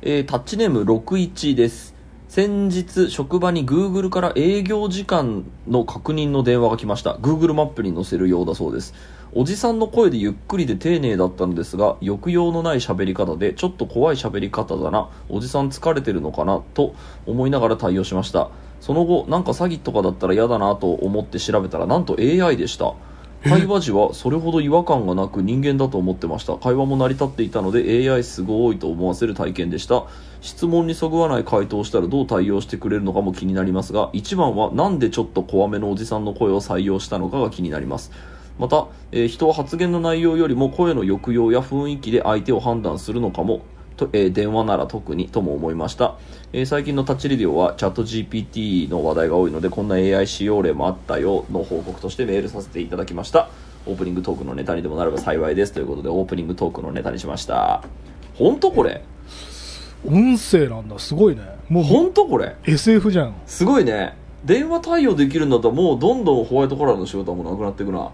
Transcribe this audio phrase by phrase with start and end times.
[0.00, 1.92] えータッチネーム61です。
[2.28, 7.14] 先日、職場に Google から営業時間の確認の電話が来ました。
[7.14, 8.94] Google マップに載せるようだそうです。
[9.32, 16.94] おじさんの声でゆっくりで丁寧だったのですが、抑揚のない喋り方で、ちょっと怖い喋り方だな、おじさん疲れてるのかな、と
[17.26, 18.50] 思いながら対応しました。
[18.80, 22.94] その後、なんか詐欺とかだったら嫌だなと思って調べたら、なんと AI でした。
[23.44, 26.56] 会話時はそれほど違和感がなく人間だと思ってました。
[26.56, 30.06] 会話も成り立っていたので AI すごいと思わせる体験でした。
[30.40, 38.10] 質問にそぐわない回答をしたらどう対応してくれるのかも気になりますが一番はなんでちょっと怖めのおじさんの声を採用したのかが気になります。
[38.58, 43.62] また、えー人は発言の内容よりも声の抑揚や雰囲気で相手を判断するのかも
[43.98, 46.16] と、えー電話なら特にとも思いました、
[46.52, 53.50] えー最近のタッチレディオはチャット GPT の話題が多いのでこんな AI 使用例もあったよの報告としてメールさせていただきました。
[53.86, 55.72] オープニングトークのネタにでもなれば幸いです。
[55.72, 57.82] ということでオープニングトークのネタにしました。
[58.34, 59.02] 本当これ？
[60.06, 61.42] 音声なんだすごいね。
[61.68, 63.34] もう本当これ？SF じゃん。
[63.46, 64.16] すごいね。
[64.44, 68.10] 電話対応できるんだったらもうどんどんホワイトカラーの仕事はもうなくなっていくな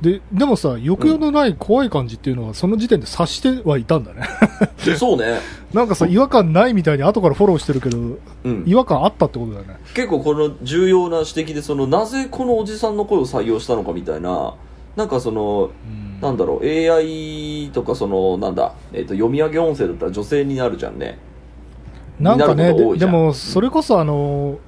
[0.00, 4.22] ででもさ抑揚のない怖い感じっていうのはその時点で察してはいたんだね。
[4.96, 5.40] そうね。
[5.74, 8.64] なんかさ違和感ないみたいに後からフォローしてるけどうん。
[8.66, 9.76] 違和感あったってことだよね。
[9.94, 14.54] 結構この重要な指摘でそのなぜこのおじさんの声を採用したのかみたいな
[14.94, 16.08] なんかそのうん。
[16.20, 21.18] なんだろう AI とかそのなんだ、えっと読み上げ音声だったら女性になるじゃんね。
[22.18, 24.58] なんかねでもそれこそあの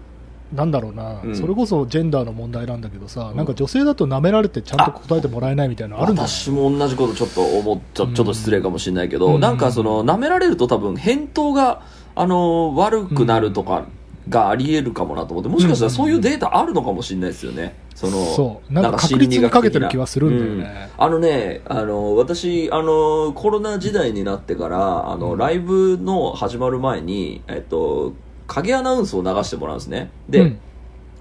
[0.53, 1.37] なんだろうな、うん。
[1.37, 9.41] それこそジェンダーの問題なんだけどさ、なんか女性だと舐められてちゃんと答えてもらえないみたいなのあるんだよ私も同じことちょっと思っちゃちょっと失礼かもしれないけど、うん。
[9.41, 11.83] なんかその舐められると多分返答が
[12.15, 13.87] あの悪くなるとか
[14.28, 17.75] があり得るかもなと思ってもしかしたらそういうデータあるのかもしれないですよね。
[17.95, 18.73] そのそう。
[18.73, 20.91] なんか確率にかけてる気はするんだよね。
[20.98, 21.05] うん。
[21.05, 28.15] あのねあの私あのコロナ時代になってからあの、ライブの始まる前に、えっと、
[28.51, 30.61] 影アナウンスを流してもらうんですねで、うん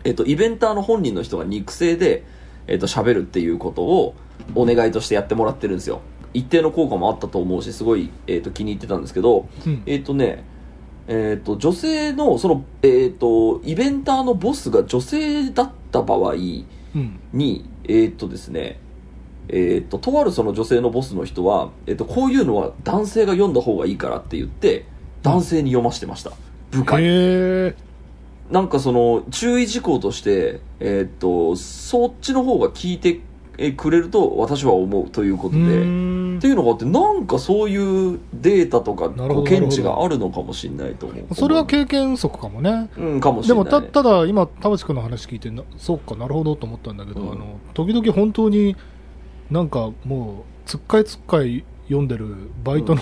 [0.03, 2.23] えっと、イベンターの本人の人が肉声で、
[2.67, 4.15] えっと、喋るっていうことを
[4.55, 6.01] お願いとしてやってもらってるんですよ。
[6.33, 10.43] 一定の効果もあったと思うし、すごい、えっと、気に入ってたんですけど、うんえっとね、
[11.07, 16.35] えっと、女性の、その、えっと、イベンターのボスが女性だった場合う
[16.97, 18.79] んに、えっとですね、
[19.49, 24.85] えっと、とあるその女性のボスの人は、えっと、こういうのは男性が読んだ方がいいからって言って、
[25.23, 26.31] 男性に読ませてました。
[26.71, 27.73] 部下に。
[28.51, 33.21] なんかその注意事項として、えーっとそっちの方が聞いて
[33.59, 35.67] えくれると私は思うということうで。
[35.67, 41.35] っていうのがあってなんかそういうデータとか見地があるのかもしれないと思う。
[41.35, 42.89] それは経験則かもね。
[42.97, 47.31] うんかもしでれない、ね、もたただ今田淵君の話聞いてなそうかなるほどと思ったんだけど、うん。
[47.33, 48.77] あの時々本当に
[49.51, 52.27] なんかもうつっかいつっかい読んでる
[52.63, 53.01] バイトの、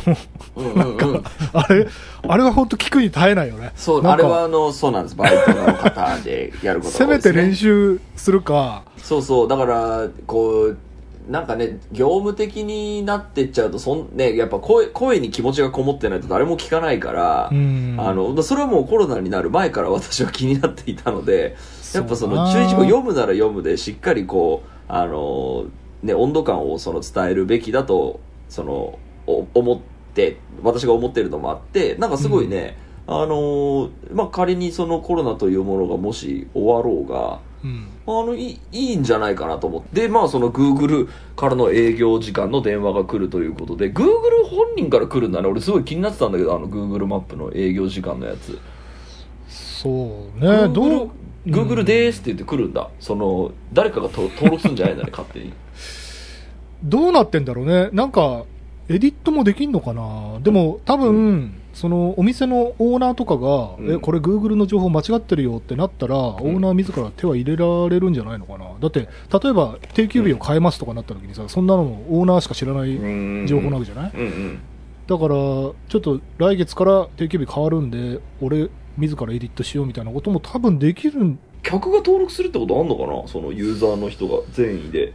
[0.55, 0.71] うん。
[0.73, 1.87] うんうんあれ
[2.27, 3.71] あれは本当聞くに耐えないよね。
[3.75, 5.15] そうあれはあのそうなんです。
[5.15, 8.83] バイトの方でやることせがね、めて練習するか。
[8.97, 9.47] そうそう。
[9.47, 10.77] だからこう
[11.29, 17.95] なんかね業務的になってっちゃうとそんねやっぱ声声に気持ちがこもってないと誰も聞かないから、うん。
[17.99, 21.57] あのそれはもうコロナになる前から私は気になっていたので
[21.93, 25.65] やっぱその注意事項読むなら読むでしっかりこうあの、
[26.03, 29.79] ね、温度感をその伝えるべきだとそのお思っ
[30.13, 32.77] て私が思ってるのもあってなんかすごいね、
[33.07, 37.87] あのまあ、仮にそのコロナというものがもし終わろうがうん。
[38.05, 44.05] あのいいいいんじゃないかなと思ってでまあその Google からの営業時間の電話が来るということで Google
[44.49, 45.47] 本人から来るんだね。
[45.47, 48.57] 俺すごい気になってたんだけどあの Google マップの営業時間のやつ。
[49.47, 50.67] そうね。
[50.69, 51.11] ど
[51.45, 52.89] Google でーすって言って来るんだ。
[52.99, 55.53] その誰かがと登録するんじゃないんだね勝手に
[56.83, 57.89] どうなってんだろうね。
[57.93, 58.45] なんか
[58.89, 60.39] エディットもできんのかな。
[60.41, 63.95] でも多分、そのお店のオーナーとかが、うん。
[63.95, 68.65] えこれ Google の情報間違ってるよってなったら、オーナー自ら手は入れられるんじゃないのかな。
[68.79, 74.59] だって例えば定休日を変えますとかなった時にさそんなのもオーナーしか知らない情報なわけじゃない、うんうん。
[75.07, 83.27] だからちょっと来月から定休日変わるんで俺自らエディットしようみたいなことも多分できるん客が登録するってことあんのかな？
[83.27, 85.13] そのユーザーの人が善意で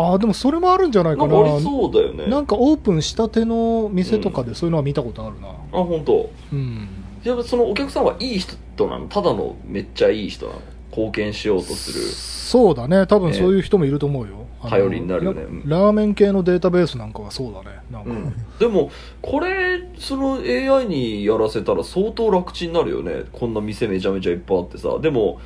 [0.00, 1.34] ああでもそれもあるんじゃないかな。
[1.34, 2.26] なんかありそうだよね。
[2.26, 5.48] なんかオープンしたての店とかでそういうのは見たことあるな。
[5.48, 6.30] あ本当。
[6.52, 6.88] うん。
[7.22, 9.06] じゃあそのお客さんはいい人なの？
[9.08, 10.60] ただのめっちゃいい人なの？
[10.90, 12.04] 貢献しようとする。
[12.04, 13.06] そうだね。
[13.06, 15.42] 多分そういう人もいると思うよ、あの頼りになるよね。
[15.42, 17.78] ラうんラーメン系のデータベースなんかはそうだね。
[17.90, 18.90] なんか、うん、でも
[19.22, 23.22] これその AI にやらせたら相当楽ちになるよね。
[23.30, 24.98] こんな店めちゃめちゃいっぱいあってさ。
[24.98, 25.38] でもうん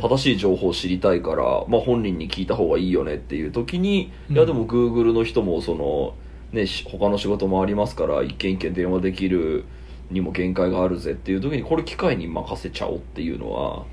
[0.00, 4.36] 正しい情報を知りたいから、まあ、本人に聞いた方がいいよねっていう時に、うん。
[4.36, 6.14] いやでも Google の人もその、
[6.52, 9.64] ね、し他の仕事もありますから一件一件電話できる、
[10.12, 13.84] にも限界があるぜっていう時にこれ機械に任せちゃおうっていうのは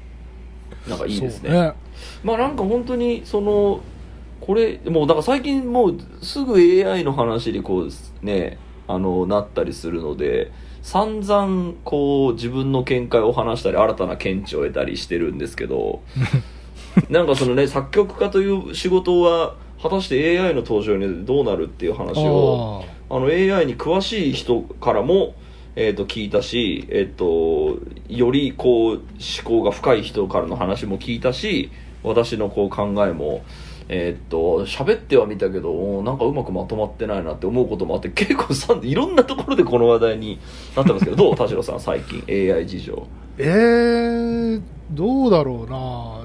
[0.87, 1.49] なんかいいですね。
[1.49, 1.73] ね。
[2.23, 3.81] まあなんか本当にその
[4.41, 8.57] これもうだから最近もうすぐ AI の話にこうね
[8.87, 16.01] あのなったりするので散々こう自分の見解を話したり新たな見地を得たりしてるんですけど
[17.09, 25.35] なんかそのね作曲家という仕事は果たして AI の登場にどうなるっていう話をああの AI に詳しい人からも、
[25.75, 29.01] えー、と聞いたし、えー、とよりこう思
[29.43, 31.71] 考が深い人からの話も聞いたし
[32.03, 33.43] 私のこう考えも。
[33.91, 40.39] えーっと喋ってはみたけどなんかうまくまとまってないなって思うこともあって結構さいろんなところでこの話題に
[40.75, 43.07] なってますけど どう田代さん最近 AI 事情。
[43.39, 46.21] えー、どうだろうな。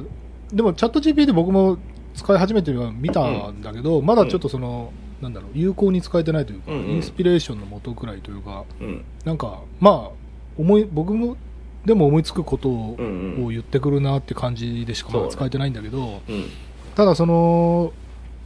[0.53, 1.79] でもチャット GPT 僕も
[2.15, 6.91] 使い始めてるのは見たんだけど、まだちょっとその、なんだろう有効に使えてないというか、うんうん。
[6.91, 9.05] インスピレーションの元くらいというかうん。
[9.25, 10.11] なんかまあ
[10.59, 11.37] 思い僕も
[11.85, 13.11] でも思いつくことを,、うんう
[13.47, 13.49] ん。
[13.49, 16.45] 言ってくるなって感じでしかまだ使えてないんだけど、うん
[16.95, 17.93] ただその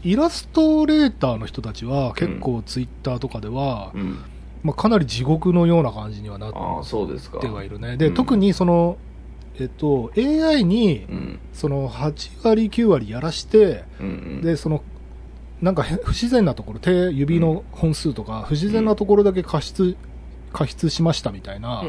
[0.02, 4.18] イラストレーターの人たちは結構ツイッターとかでは、うん。
[4.62, 6.58] まあ、かなり地獄のような感じにはなって
[7.48, 7.96] はいるね。
[7.96, 8.14] で、うん。
[8.14, 8.96] 特にその、
[9.58, 11.38] えっと、AI にうん。
[11.52, 14.42] その8割9割やらしてうんうん。
[14.42, 14.82] でその
[15.60, 19.96] なんかへ不自然なところ手指の本数とか不自然なところだけ加筆
[20.52, 21.82] 加筆しましたみたいな、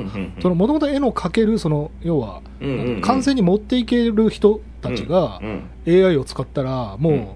[0.44, 3.02] もともと絵の描けるその要はうんうんうん。
[3.02, 7.28] 完成に持っていける人たちがうんうん AI を使ったらもううん。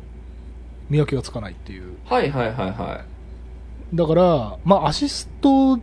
[0.90, 1.96] 見分けがつかないっていう。
[2.06, 3.06] はいはいはいは
[3.94, 5.82] だからまあアシストな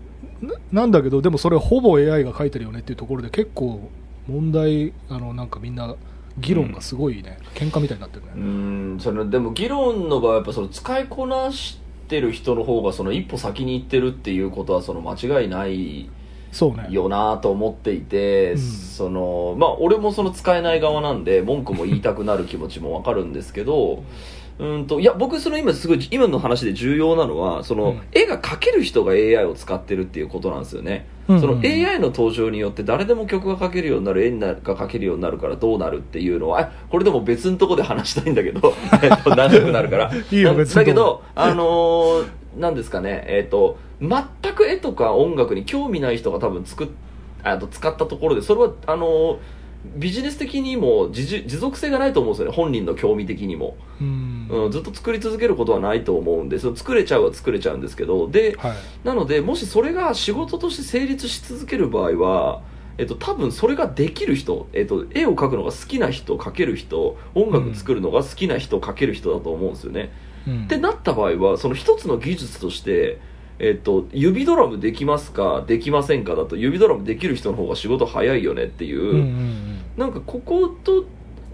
[0.72, 3.88] なんだけどでもそれほぼ AI が描いてるよねっていうところで結構
[4.28, 5.94] 問題あのなんかみんな
[6.38, 9.00] 議論がすごいね、喧嘩みたいになってるね、いうーん。
[9.00, 11.80] そのでも議論の場合はやっぱその使いこなし
[12.11, 16.11] てる人の方がその一歩先に行ってるっていうことはその間違いない
[16.53, 24.05] そうねよなと思っていて、うんそのまあ俺もその使えない側なんで文句も言いたくなる気持ちもわかるんですけど
[24.59, 28.03] うんといや僕その今すごい今の話で重要なのはその、うん。
[28.12, 40.11] 絵が描ける人が AI を使ってるっていうことなんですよね、うんうんその AI の登場によって誰でも曲が描けるようになる絵が描けるようになるからどうなるっていうのはあこれでも別のとこで話したいんだけど えっと長くなるから。
[40.75, 42.27] だけどあのー
[42.59, 44.11] なんですかねえっ、と全
[44.55, 46.88] く絵とか音楽に興味ない人が多分作っ
[47.44, 49.37] あと使ったところでそれはあのー
[49.97, 52.56] ビジネス的にも持持続性がないと思うんですよね。
[52.56, 54.47] 本人の興味的にも、うん。
[54.50, 58.73] うん、ずっと作り続けることはないと思うんでその作れちゃうは作れちゃうんですけどではい。
[59.05, 62.62] なのでもしそれが仕事として成立し続ける場合は
[62.99, 70.12] えっと、多分それができる人、えっと、絵を描くのが好きな人描ける人音楽作るのが好きな人描ける人だと思うんですよね、
[70.47, 70.65] うん。
[70.65, 73.19] ってなった場合はその一つの技術として、
[73.61, 81.05] えっと、指ドラムできますかできませんかだと指ドラムできる人の方が仕事早いよねっていう、うんうんなんかここと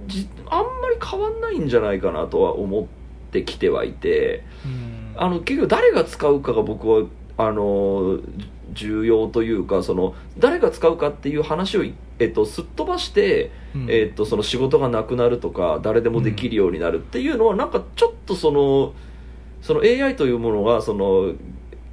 [0.06, 2.87] じあんまり変わんないんじゃないかなとは思っ
[3.32, 5.14] てきてはいてうん。
[5.17, 7.06] あの結局誰が使うかが僕は
[7.38, 8.20] あの
[8.73, 11.85] 重要というかその誰が使うかっていう話を、
[12.20, 13.87] えっと、すっ飛ばして、うん。
[13.91, 18.94] えっと、その仕事がなくなるとか誰でもできるようになるっていうのは、なんかちょっとその
[19.61, 21.32] その AI というものがその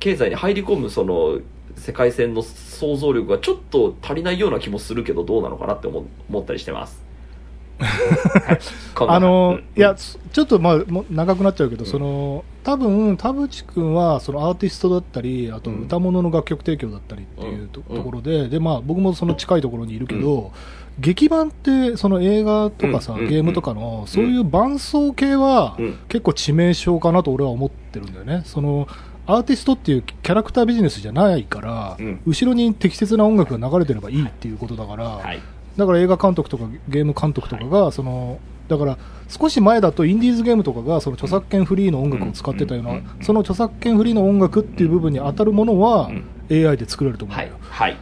[0.03, 1.39] 経済に入り込むその
[1.77, 7.01] 世界線の想像力がちょっと足りないような気もするけどどうなのかなって思思ったりしてます。
[7.79, 8.60] はい。
[9.07, 9.63] あのうん。
[9.77, 15.83] いやちょっとまあ長くなっちゃうけど、その多分田淵君はそのアーティストだったりあとうん。
[15.83, 17.95] 歌物の楽曲提供だったりっていうと,、うん。
[17.95, 20.51] ところでで、まあ、僕もその近いところにいるけど、
[21.00, 23.29] 劇版ってその映画とかさ、うん。
[23.29, 25.98] ゲームとかのそういう伴奏系はうん。
[26.10, 28.41] 結構致命傷かなと俺は思ってるんだよね。
[28.43, 28.89] その
[29.25, 32.22] アーティストっていうキャラクタービジネスじゃないから、うん。
[32.25, 35.42] 後ろに適切な音楽が流れてればいいっていうことだから、はい。
[35.77, 47.98] だから映画監督とかゲーム監督とかが、そのだから少し前だとインディーズゲームとかがその著作権フリーの音楽を使ってたような、その著作権フリーの音楽っていう部分に当たるものは、うん AI で作れると思うよ、はい。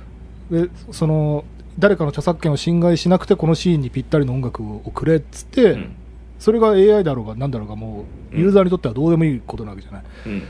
[0.49, 1.45] でその
[1.77, 5.95] 誰かの著作権を侵害しなくてこのシーンにぴったりの音楽をくれっつって、うん。
[6.39, 10.43] それが AI だろうが何だろうがもうユーザーにとってはどうでもいいことなわけじゃない、うん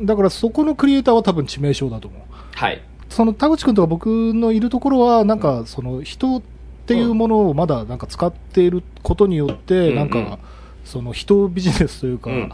[0.00, 2.20] だからそこのクリエイターは多分致命傷だと思う。
[2.54, 2.80] はい。
[3.08, 6.42] その田口君とか僕のいるところは、なんか、その人っ
[6.86, 10.38] ていうものをまだなんか使っていることによって、うんなんか、
[10.84, 12.52] その人ビジネスというか、うん。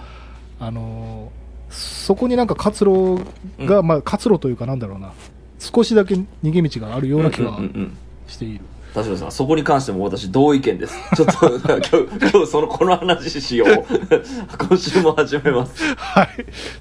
[0.61, 3.21] あのーそこになんか活路
[3.59, 5.13] が、まあ活路というかなんだろうな、
[5.59, 7.97] 少しだけ逃げ道があるような気はうんうんうんうん。
[8.29, 8.61] している。
[8.95, 10.97] 田代さん、そこに関しても私同意見です。
[11.17, 11.91] ちょっと、今日、
[12.33, 13.85] 今日その、この話しよう。
[14.69, 15.83] 今週も始めます。
[15.97, 16.29] はい。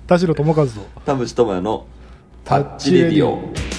[0.06, 0.72] 田代智和と。
[1.06, 1.88] 田淵智也の
[2.46, 3.73] タッチレディオ。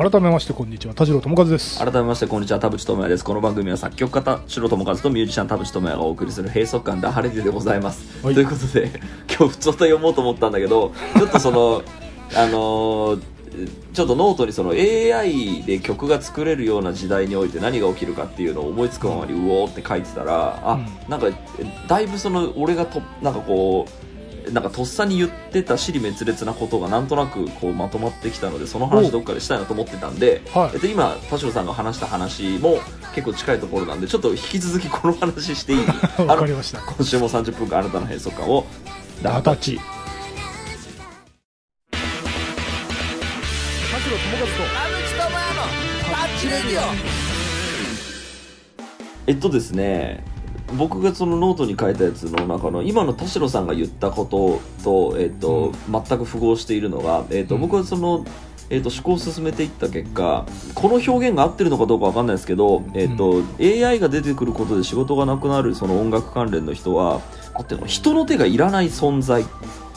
[0.00, 1.76] 改めましてこんにちは田代智和です。
[1.80, 3.24] 改めましてこんにちは田淵智也です。
[3.24, 8.34] この番組は作曲家田代智一とミュージシャン田淵智也がお送りする閉塞感打破レディオでございます、はい。
[8.36, 8.92] ということで
[9.28, 11.82] 今日普通と読もうと思ったんだけどちょっとその
[12.36, 13.22] あのー
[13.92, 20.86] ちょっとノートにその AI で曲が作れるような時代において何が起きるかっていうのを思いつくままにうおーって書いてたらあ、うん。
[21.10, 21.26] なんか
[21.88, 24.07] だいぶその俺がとなんかこう
[24.52, 30.70] なんかとっさに言ってた支離滅裂なことがなんとなくこうまとまってきたのでその話どっかでしたいなと思ってたんで、はい。
[30.74, 32.78] えっと、今田代さんが話した話も
[33.14, 35.80] 結構近いところなんでちょっと引き続きこの話していい？
[36.18, 36.80] あ わかのりました。
[36.80, 38.66] 今週も30分間あなたの閉塞感を。
[39.22, 39.76] ダタチ。
[39.76, 39.82] 田
[43.98, 44.88] 代智和と
[49.26, 50.24] えっとですね
[50.76, 57.60] 僕がそのノートに書いたやつの中の今の田代さんが言ったことと,、えっと全く符合しているのが、えっとうん。
[57.62, 58.24] 僕はその、
[58.70, 60.44] えっと思考を進めていった結果
[60.74, 67.20] この表現が合ってるのかどうかわかんないですけど、えっと AI が出てくることで仕事がなくなるその音楽関連の人は
[67.54, 69.42] あっていうの人の手がいらない存在。
[69.42, 69.87] うん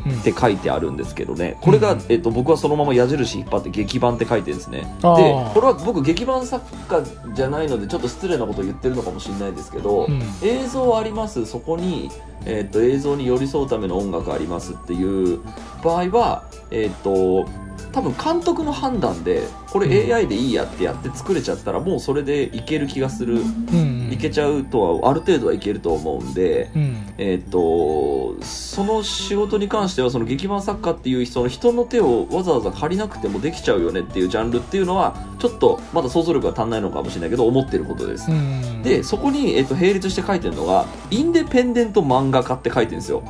[0.00, 1.56] って書いてあるんですけどね。
[1.60, 4.80] これが、うんえっと、僕はそのまま矢印引っ張って劇版って書いてるんですね。
[4.80, 7.02] でこれは僕劇版作家
[7.34, 10.22] じゃないのでちょっと失礼なことを言ってるのかもしれないですけど、うん。
[10.42, 11.46] 映像あります。
[11.46, 12.10] そこに、
[12.46, 15.40] えっと映像に寄り添うための音楽ありますっていう
[15.82, 17.46] 場合はえっと
[17.92, 20.14] 多分監督の判断でこれうん。
[20.14, 26.96] AI でいいやってやって作れちゃったらもうそれでいける気がする、うんいけちゃうとはある程度はいけると思うんで、うん。
[27.16, 38.82] えーっとその仕事に関してはその劇版作家っていうその人の手をわざわざ借りなくてもできちゃうよねっていうジャンルっていうのはちょっとまだ想像力が足んないのかもしれないけど思ってることです、うん。
[38.82, 43.22] でそこに、えーっと並列して書いてるのがインデペンデント漫画家って書いてるんですよ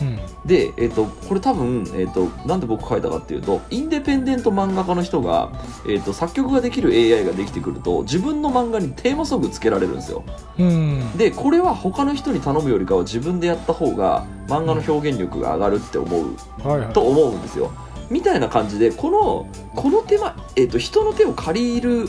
[0.00, 0.16] うん。
[0.46, 5.52] で、えーっとこれ多分、えーっとなんで僕書いたかっていうとインデペンデント漫画家の人が、
[5.86, 10.24] えーっと作曲ができる AI ができてくると自分の漫画にテーマソングつけられるんですよ。
[10.58, 11.16] うん。
[11.16, 16.36] でこれは他の人に頼むよりかは自分でやった方が漫画の表現力が上がるって思う
[16.66, 16.92] はいはい。
[16.92, 17.70] と思うんですよ。
[18.10, 22.08] みたいな感じでこのこの手間、えっと人の手を借りる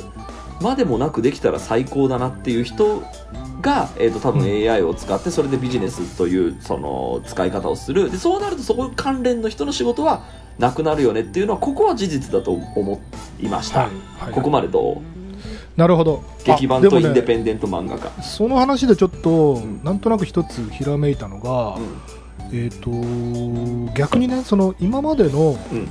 [0.62, 3.04] までもなくできたら最高だなっていう人
[3.62, 4.70] が、えっと多分うん。
[4.70, 8.12] AI を使ってそれでビジネスというその使い方をする。
[8.12, 10.24] でそうなるとそこ関連の人の仕事は
[10.58, 13.01] なくなるよねっていうのはここは事実だと思
[13.39, 13.89] いました、はい
[14.25, 14.34] はい。
[14.34, 14.98] ここまでどう？
[15.78, 16.24] なるほど。
[16.44, 19.82] 劇版とインデペンデント漫画家、その話でちょっと、ん。
[19.84, 22.01] なんとなく一つひらめいたのが、うん。
[22.51, 22.89] えっ、と
[23.94, 25.88] 逆にねその今までの、うん。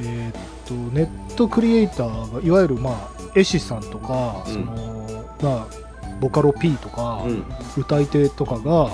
[0.00, 4.52] えっ、とネットクリエイターがいわゆるまあ絵師さんとか、うん。
[4.52, 5.66] そのまあ
[6.20, 7.44] ボカロ P とか、うん。
[7.76, 8.90] 歌い手とかが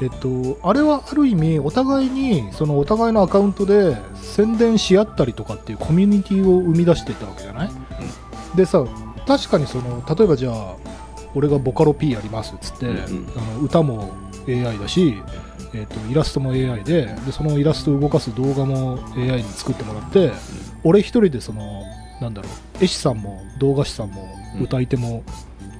[0.00, 7.70] えっと、あれはある意味お互いにそのお互いのアカウントで宣伝し合ったりとかっていうコミュニティを生み出していったわけじゃない、
[8.56, 8.84] でさ
[9.28, 10.76] 確かにその例えばじゃあ
[11.36, 13.32] 俺がボカロ P やりますっつって、うんうん。
[13.36, 14.12] あの歌も
[14.48, 15.22] AI だし、
[15.72, 20.32] えっとイラストも AI ででそのイラストを動かす動画も AI に作ってもらって、
[20.84, 21.84] 俺一人でその
[22.20, 24.64] なんだろう絵師さんも動画師さんもうん。
[24.64, 25.22] 歌い手も、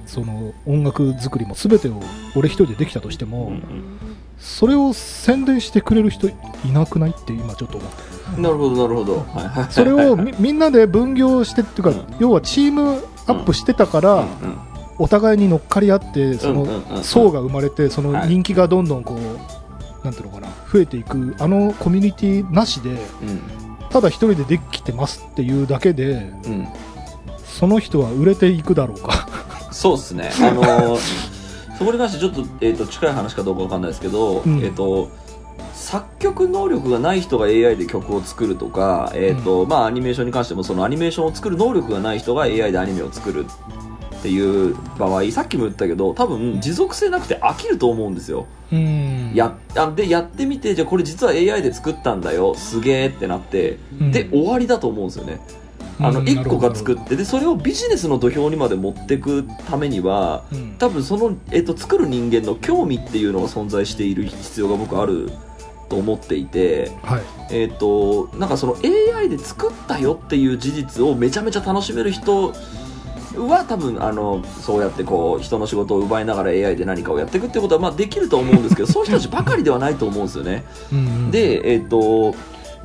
[0.07, 2.01] その音楽作りも全てを
[2.35, 3.99] 俺一人でできたとしても、うん
[4.39, 6.33] それを宣伝してくれる人い
[6.73, 7.11] なくない？
[7.11, 7.91] って今ちょっと思っ
[8.35, 8.41] て。
[8.41, 12.05] なるほどなるほど、はいはいそれをみみんなで分業してっていうか、うん。
[12.19, 14.27] 要はチームアップしてたから、うんうん。
[14.97, 17.03] お互いに乗っかり合ってそのうんうんうんうん。
[17.03, 18.29] 層が生まれてそのはい。
[18.29, 22.97] 人気がどんどんこう、なんていうのかな増えていくあのコミュニティなしでうん
[23.93, 26.67] ただ一人でできてますっていうだけでうん。
[27.45, 29.27] その人は売れていくだろうか。
[29.71, 30.31] そうですね。
[30.41, 30.99] あのー
[31.77, 34.63] そこに関してちょっと,、えー、と近い話かどうかわかんないですけど、うん。
[34.63, 35.09] えっ、と
[35.73, 43.45] 作曲能力がない人が AI で曲を作るとか、えーとまあ、アニメーションに関してもそのアニメーションを作る能力がない人が AI でアニメを作る
[44.23, 48.47] っていう場合さっきも言ったけど多分持続性なくて飽きると思うんですよ。
[48.71, 49.33] うん。
[49.35, 54.11] やあでやってみてじゃあこれ実は AI で作ったんだよすげーってなってうん。
[54.13, 55.41] で終わりだと思うんですよね。
[55.99, 60.45] あのうん1個が作ってでそれをビジネスの土俵にまで持っていくためには
[60.79, 65.31] 多分その、えっと、作る人間の興味っていうのが存在している必要が僕ある
[65.89, 67.21] と思っていて、はい。
[67.51, 68.77] えっとなんかその
[69.17, 72.53] AI で作ったよっていう事実をめちゃめちゃ楽しめる人
[73.37, 80.63] は多分あのそうやってこう人の仕事を奪いながら AI で何かをやっていくってことはまあできると思うんですけど そういう人たちばかりではないと思うんですよね。
[80.91, 82.35] うんうんで、えっと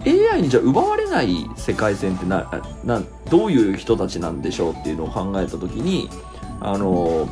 [0.06, 2.48] AI にじゃあ奪われない世界線ってな
[2.84, 6.08] などういう人たちなんでしょうっていうのを考えた時に
[6.60, 7.28] あの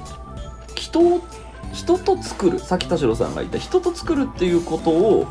[0.75, 1.21] 人を
[1.73, 5.27] 人と作るさっき田代さんが言った人と作るっていうことを、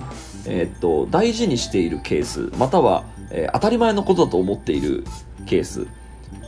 [0.46, 5.04] えっと大事にしているケースまたは、えー当たり前のことだと思っている
[5.46, 5.88] ケース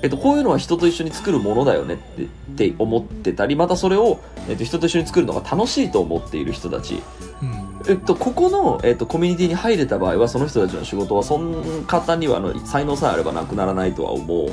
[0.02, 7.02] えっと、こういうのは人と一緒に作るものだよねってって思ってたりまたそれを、えっと、人と一緒に作るのが楽しいと思っている人たち、
[7.42, 7.82] うん。
[7.90, 14.52] えっと、ここの、えっと、コミュニティに入れた場合はその人たちの仕事はそん簡単にはあの才能さえあればなくならないとは思う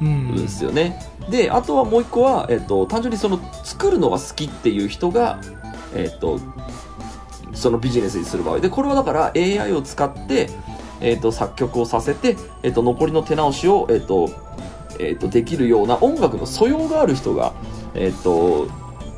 [0.00, 0.98] うんんですよね。
[1.30, 5.40] であとはもう一個は、えっと、単純にその作るのが好きっていう人が、
[5.94, 6.40] えっと、
[7.54, 8.60] そのビジネスにする場合。
[8.60, 10.50] でこれはだから AI を使って、
[11.00, 14.28] えっと、作曲をさせて、えっと、残りの手直しを、えっと
[14.98, 17.54] えっと、できるような音楽の素養がある人が、
[17.94, 18.68] えっと、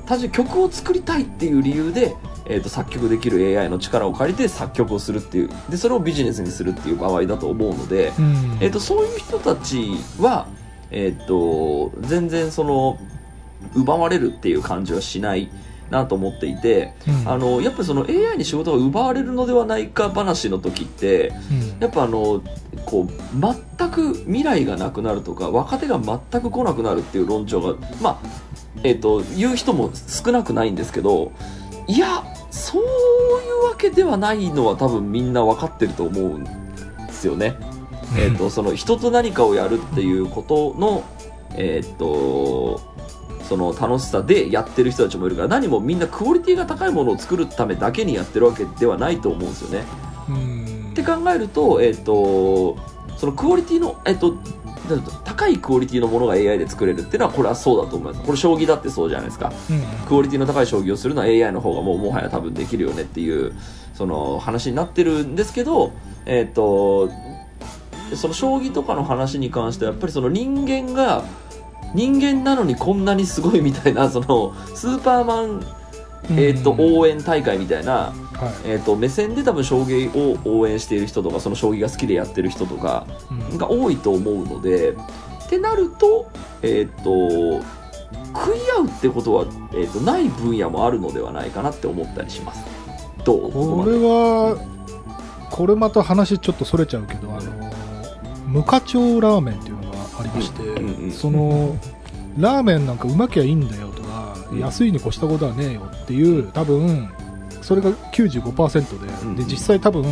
[0.06, 2.14] 単純に曲を作りたいっていう理由で、
[2.46, 8.58] えっと、作曲できる AI の力を借りて作曲をするっていうでそれをビジネスにするっていう場合だと思うので、うん。
[8.60, 10.48] えっとそういう人たちは、
[10.90, 12.98] えっと全然その
[13.74, 15.50] 奪われるっていう感じはしない
[15.90, 17.28] なと思っていて、うん。
[17.28, 21.80] あのやっぱりその AI に仕事が奪われるのではないか話の時ってうん。
[21.80, 22.42] やっぱあの
[22.86, 23.40] こう
[23.78, 28.44] 全く未来がなくなるとか若手が全く来なくなるっていう論調がまあ
[28.82, 31.32] えっと言う人も少なくないんですけど
[31.86, 36.50] いやそういうわけではないのは多分みんな分かってると思うんで
[37.10, 37.56] すよね。
[38.16, 41.02] えー、とその人と何かをやるっていうことの、
[41.56, 42.80] えー、と
[43.48, 49.84] その楽しさでやってる人たちもいるから何もみんなクオリティが高いものを作るためだけにやってるわけではないと思うんですよね。
[50.28, 50.90] うん。
[50.92, 52.76] って考えると,、えー、と
[53.16, 54.36] そのクオリティの、えー、と
[55.24, 58.24] 高いクオリティのものが AI で作れるっていうのはこれはそうだと思います。
[58.24, 59.52] これ将棋だってそうじゃないですか。
[59.70, 60.06] うん。
[60.06, 63.52] クオリティの高い将棋をするのは AI の方がもうもはや多分できるよねっていう
[63.94, 65.92] その話になってるんですけど、
[66.26, 67.10] えっと
[68.14, 71.24] その将棋とかの話に関してはやっぱりその人間が
[71.94, 75.64] 人間なのにこんなにすごいみたいな そのスーパーマン、
[76.36, 78.12] えっとうん応援大会みたいな、はい。
[78.70, 83.06] えっと目線で多分将棋を応援している人とかその将棋が好きでやってる人とか
[83.50, 83.58] うん。
[83.58, 86.26] が多いと思うのでってなると,、
[86.62, 87.10] えっと
[88.34, 92.64] 食い合うってことは、えっとない分野もあるのではないかなって思ったりします。
[93.24, 94.56] どうこれは
[95.50, 97.70] これまた話ちょっとそれちゃうけどあの
[98.46, 99.73] 無課長ラーメンっていうのが
[100.18, 101.76] ありまして、うんその
[102.38, 104.58] ラーメンなんかうまきゃいいんだよとか、うん。
[104.58, 107.08] 安いに越したことはねえよっていう多分
[107.62, 109.36] それが95%で,、うんうん。
[109.36, 110.04] で実際多分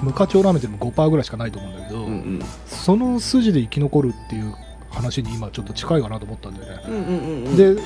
[0.00, 2.40] 無課長ラーメンっても5%ぐらいしかないと思うんだけど、うんうん。
[2.66, 4.54] その筋で生き残るっていう
[4.90, 7.76] 話に今ちょっと近いかなと思ったんだよね、で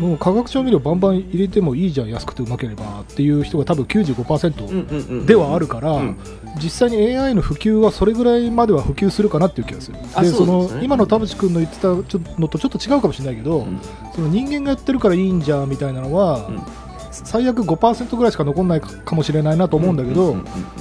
[0.00, 6.18] もう化学調味料バンバン入れてもいいじゃん安くてうまければっていう人が多分95%、うんうんうんではあるから、うん。
[6.56, 9.98] 実際に AI の普及はそれぐらいまでは普及するかなっていう気がする。
[9.98, 10.46] ですね。
[10.46, 13.78] の今の田淵君の言ってたちょのとちょっと違うかもしれないけど、うん。
[14.14, 16.62] その人間がやってるからいいんじゃんみたいなのは、うん。
[17.12, 20.36] 最悪5%ぐらいしか残んないかもしれないなと思うんだけど、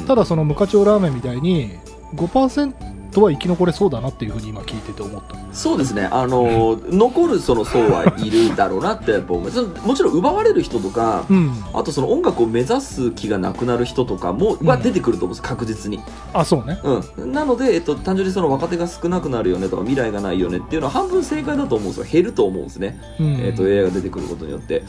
[0.07, 1.71] ただその無課長ラーメンみたいに
[2.15, 9.63] 5%は生き残れそうだなっていうふうに今聞いてて思ったそうですね、あの残るその層はいるだろうなってやっぱ思います。
[9.63, 11.51] もちろん奪われる人とか、うん。
[11.73, 15.99] あとその音楽を目指す気がなくなる人とかも、はうん出てくると思うんです確実に、
[16.33, 16.79] あそうね。
[17.17, 22.11] うん、なので、えっと、単純にその若手が少なくなるよねとか未来がないよねっていうのは半分正解だと思うんですよ。
[22.11, 23.25] 減ると思うんですね、うん。
[23.41, 24.83] えっと AI が出てくることによって。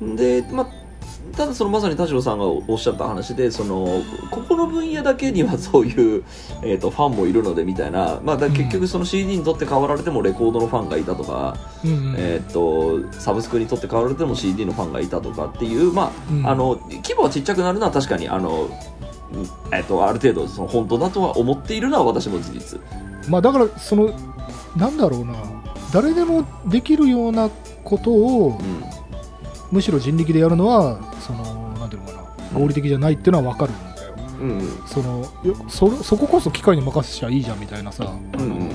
[0.00, 0.81] で、まあ
[1.36, 6.24] ただそのまさに田代さんがおっしゃった話でそのここの分野だけにはそういう、
[6.62, 16.46] えっとファンもいるのでみたいな、まあ、だ結局その CD にとって変わられてもレコードのファンがいたとか、うんえっとサブスクにとって変わられても CD のファンがいたとかっていう、まあうん。
[16.46, 18.68] あの規模はちっちゃくなるのは確かにあの、
[19.32, 22.80] うんえっとある程度その本当だとは思っているのは私も事実。
[23.28, 24.10] まあだからその
[24.76, 25.34] なんだろうな。
[25.92, 27.50] 誰でもできるような
[27.84, 28.91] ことをうん
[29.72, 32.12] むしろ人力でやるのはそのなんていうのか
[32.52, 34.12] な合理的じゃないっていうのは分かるんだよ。
[34.40, 38.70] うんそのよそれそここそ機械に任せちゃいいじゃんみたいなさ、あのうんうん。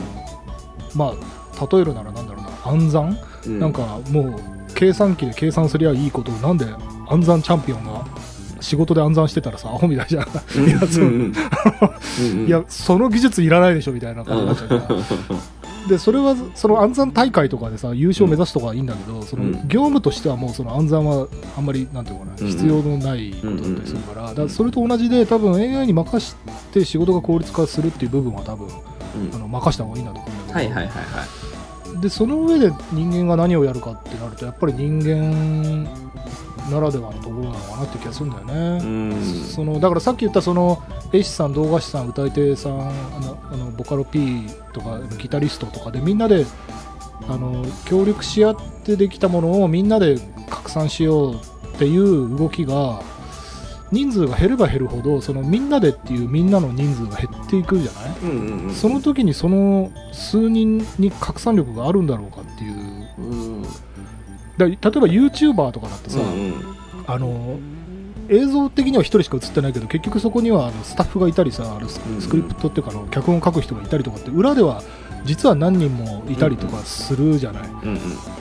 [0.95, 2.49] まあ例えるならなんだろうな。
[2.65, 3.59] 暗算、うん。
[3.59, 4.35] なんかもう
[4.73, 6.65] 計算機で計算すりゃいいことをなんで
[7.07, 8.05] 暗算チャンピオンが
[8.59, 10.25] 仕事で暗算してたらさアホみたいじゃん。
[12.47, 14.99] いや その技術いらないでしょみたいな感じになっちゃうから
[15.87, 22.47] でそれはその暗算大会とかでさ優勝目指すとかはいいんだけど、そのうん業務としてはもうその暗算はあんまりなんていうのかな、うん。
[22.47, 26.35] 必要のないことだったりするから,、だそれと同じで多分 AI に任し
[26.73, 30.37] て仕事が効率化するっていう部分は多分うんあの任した方がいいなと思うん。
[30.37, 31.46] だけど、はいはいはいはい
[31.99, 35.83] でその上で人間が何をやるかってなるとやっぱり人間
[36.69, 38.85] ならではのところなのかなって気がするんだよね。
[38.85, 40.81] うんそのだからさっき言ったその
[41.13, 42.83] 絵師さん、動画師さん、歌い手さん、あ
[43.21, 46.45] のあのボカロ P とかギタリストとかでみんなで
[47.27, 50.17] あの協力し合ってできたものをみんなで
[50.49, 51.39] 拡散しようっ
[51.77, 53.01] ていう動きが
[53.91, 58.17] 人数が減れば減るほどそのみんなでっていうみんなの人数が減っていくじゃない？
[58.23, 58.73] うんうんうん。
[58.73, 62.73] その時にその数人に拡散力があるんだろうかっていう。
[63.19, 63.63] うん。
[63.63, 66.53] だ例えば YouTuber とかだってさ、うんうん。
[67.07, 67.59] あの
[68.29, 74.83] 映像的には1人しか映ってないけど結局そこにはあのスタッフがいたりさあのスクリプトっていうかあの脚本を書く人がいたりとかって裏では
[75.25, 77.99] 実は何人もいたりとかするじゃない、うんうん。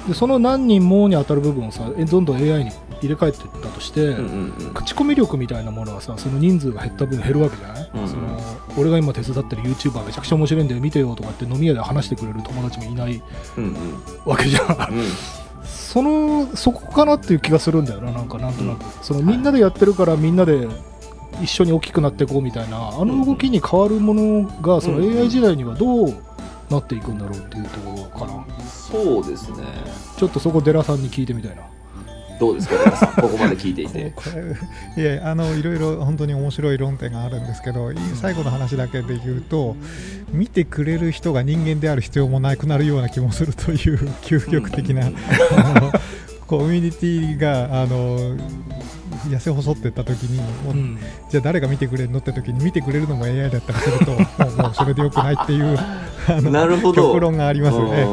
[0.08, 4.74] でその何人もに当たる部分をさえどんどん AI に入れ替えていったとして、うんうんうん。
[4.74, 8.38] 口コミ力みたいなものはさその人数が減った分減るわけじゃない、うんその
[8.78, 13.22] 俺が今手伝ってる YouTuber めちゃくちゃ面白いんだよ見てよとかって飲み屋で話してくれる友達もいない
[13.56, 13.74] うんうん。
[14.26, 14.94] わけじゃん。
[14.94, 15.04] うん。
[15.64, 19.42] そのそこかなっていう気がするんだよななんかなんとなく、そのみん。
[19.42, 20.68] なでやってるからみんなで
[21.42, 26.14] 一緒に大きくなっていこうみたいなあの動きに変わるものがそのうん AI 時代にはどう
[26.70, 29.58] なっていくんだろうっていうところかなそうですね。
[30.16, 31.62] ちょっとそこデラさんに聞いてみたいな。
[32.38, 33.14] どうですか皆さん。
[33.14, 34.12] ここまで聞いていて。
[34.16, 34.22] こ
[34.96, 39.76] れいやあのいろいろ本当に面白い論点があるんですけどい最後の話だけで言うと
[40.32, 45.92] 見てくれる人が人間である必要もなくなるような気もするという究極的な、あの
[46.46, 48.36] コミュニティがあの
[49.28, 50.98] 痩せ細っていった時にもううん。
[51.30, 55.76] じゃあ誰が見てくれるのって時に見てくれるのも AI だったりするともうもうそれでよくないっていう
[56.28, 57.02] あのなるほど。
[57.12, 58.04] 極論がありますよね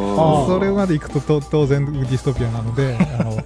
[0.48, 3.38] それまでいくとと当然ディストピアなのであの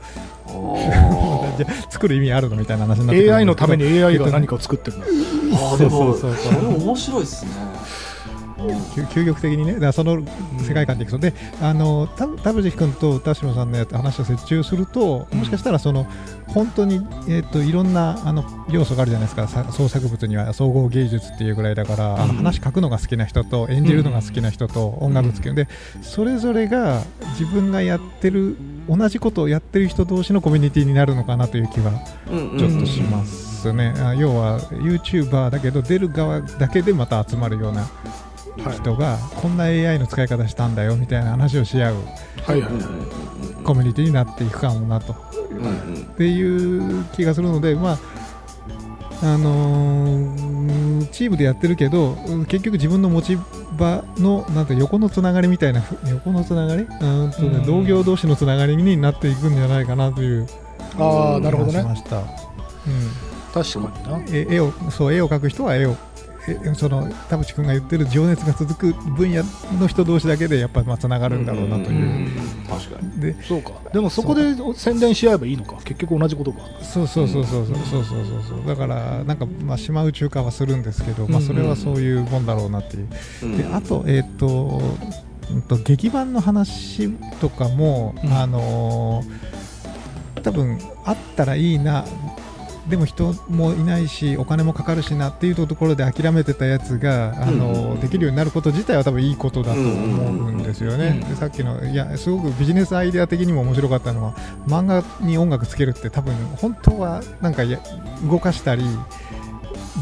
[0.50, 5.06] あ じゃあ作る意味あるのみたいな話になって AI のために AI が何かを作ってるの？
[5.06, 5.10] ー
[5.56, 6.36] あーでもそうそう。
[6.36, 7.52] そうそれ面白いですね
[8.58, 10.22] 究究極的にね、だその
[10.60, 16.06] 世界観でいくと、であの田田淵君と田代さんの話を折衷すると、もしかしたらその
[16.48, 16.96] 本当に、
[17.28, 25.68] えー、といろんなあの要素があるじゃないですか、さ創作物には総合芸術っていうぐらいだから、あのうん話書くのが好きな人と、演じるのが好きな人と、音楽好きで、
[26.02, 27.02] それぞれが
[27.40, 28.58] 自分がやってる、
[28.90, 31.92] 同じことをやってる人同士のコミュニティになるのかなという気は
[32.32, 32.58] うんうん。
[32.58, 37.90] ちょっとしますね、あ要は YouTuber だけど出る側だけでまた集まるような
[38.58, 41.96] 人が、こんな AI の使い方したんだよみたいな話をし合う
[43.64, 45.14] コミュニティになっていくかもなと。
[45.14, 47.98] っていう気がするので、まあ
[49.24, 53.38] あのーチームでやってるけどうん結局自分の持ち
[53.78, 56.84] 場のなんて横のつながりみたいなふ横のつながり？
[56.84, 57.66] うーんと、ねうん。
[57.66, 60.48] 同業同士のつながりになっていくんじゃないかなという
[61.00, 61.74] ああなるほどね。
[61.74, 62.18] 気がしました。
[62.18, 62.26] うん。
[63.54, 64.26] 確かにな。
[64.32, 65.96] え絵をそう絵を描く人は絵をえ
[66.76, 69.44] その田淵君が言ってる情熱が続く分野
[69.80, 72.30] の人同士だけでやっぱまあつながるんだろうなという、
[72.70, 73.22] 確かに。
[73.22, 73.72] でそうか。
[73.92, 75.78] でもそこで宣伝し合えばいいのか。
[75.84, 76.60] 結局同じことか。
[76.82, 83.08] そうそうそうそうそうそうそうそうだからなんかまあ島宇宙化はするんですけど、まあ、それはそういうもんだろうなっていう、
[83.44, 84.82] うんであとえっ、と
[85.52, 88.34] うんと劇版の話とかも、うん。
[88.34, 89.58] あのー
[90.48, 92.06] 多分あったらいいな
[92.90, 104.34] でも人もいないしお金もかかるしなっていうところで諦めてたやつが、あのできるようになること自体は多分いいことだと思うんですよね、うんでさっきのいやすごくビジネスアイデア的にも面白かったのは
[104.68, 107.80] 漫画に音楽つけるって多分本当はなんかや
[108.30, 108.84] 動かしたり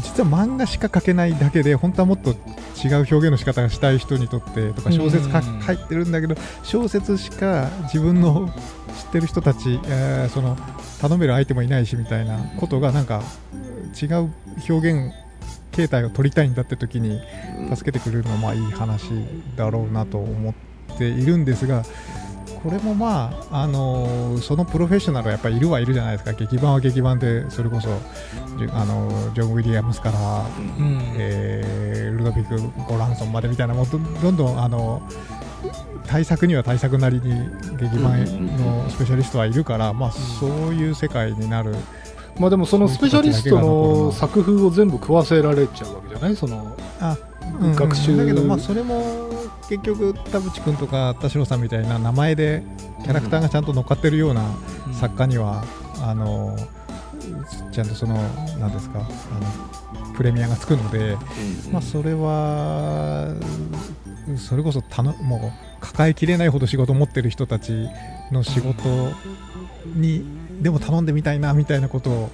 [0.02, 8.50] 実は漫画しか描けないだけで本当はもっと違う表現の仕方がしたい人にとってとか小説書いてるんだけど小説しか自分の
[8.96, 10.56] 知ってる人たち、えーその
[11.00, 13.22] 頼める相手もいないしみたいなことがなんか
[14.00, 14.32] 違う
[14.68, 15.12] 表現
[15.72, 17.20] 形態を取りたいんだって時に
[17.74, 19.10] 助けてくれるのはまあいい話
[19.56, 20.54] だろうなと思っ
[20.96, 21.82] ているんですが
[22.62, 26.32] これもまあ、あのーそのプロフェッショナルはやっぱりいるはいるじゃないですか。
[26.32, 27.88] 劇版は劇版でそれこそ
[28.72, 30.18] あのージョン・ウィリアムスから、
[30.78, 30.98] うん。
[31.16, 32.58] えールドビック・
[32.90, 35.02] ゴランソンまでみたいなもうどどんどんあの
[36.06, 38.24] 対策には対策なりに劇版
[38.56, 41.74] のスペシャリストはいるから、まあ、そういう世界になる、
[42.38, 46.36] まあでもそのスペシャリストの作風を全部食わせられちゃうわけじゃない？
[46.36, 47.16] そのあ
[47.74, 48.16] 学習。
[48.16, 49.30] だけど、まあ、それも
[49.68, 52.62] 結局田淵君とか田代さんみたいな名前で
[53.02, 54.42] キャラクターがちゃんと乗っかってるような
[54.92, 55.64] 作家には、
[56.02, 56.56] あの
[57.72, 58.14] ちゃんとその
[58.58, 61.16] なんですかあのプレミアがつくので、
[61.72, 63.34] まあ、それは
[64.36, 67.88] それこそたのもう抱えきれないほど仕事を持ってる人たち
[68.32, 68.80] の仕事
[69.94, 70.24] に
[70.60, 72.30] でも頼んでみたいなみたいなことを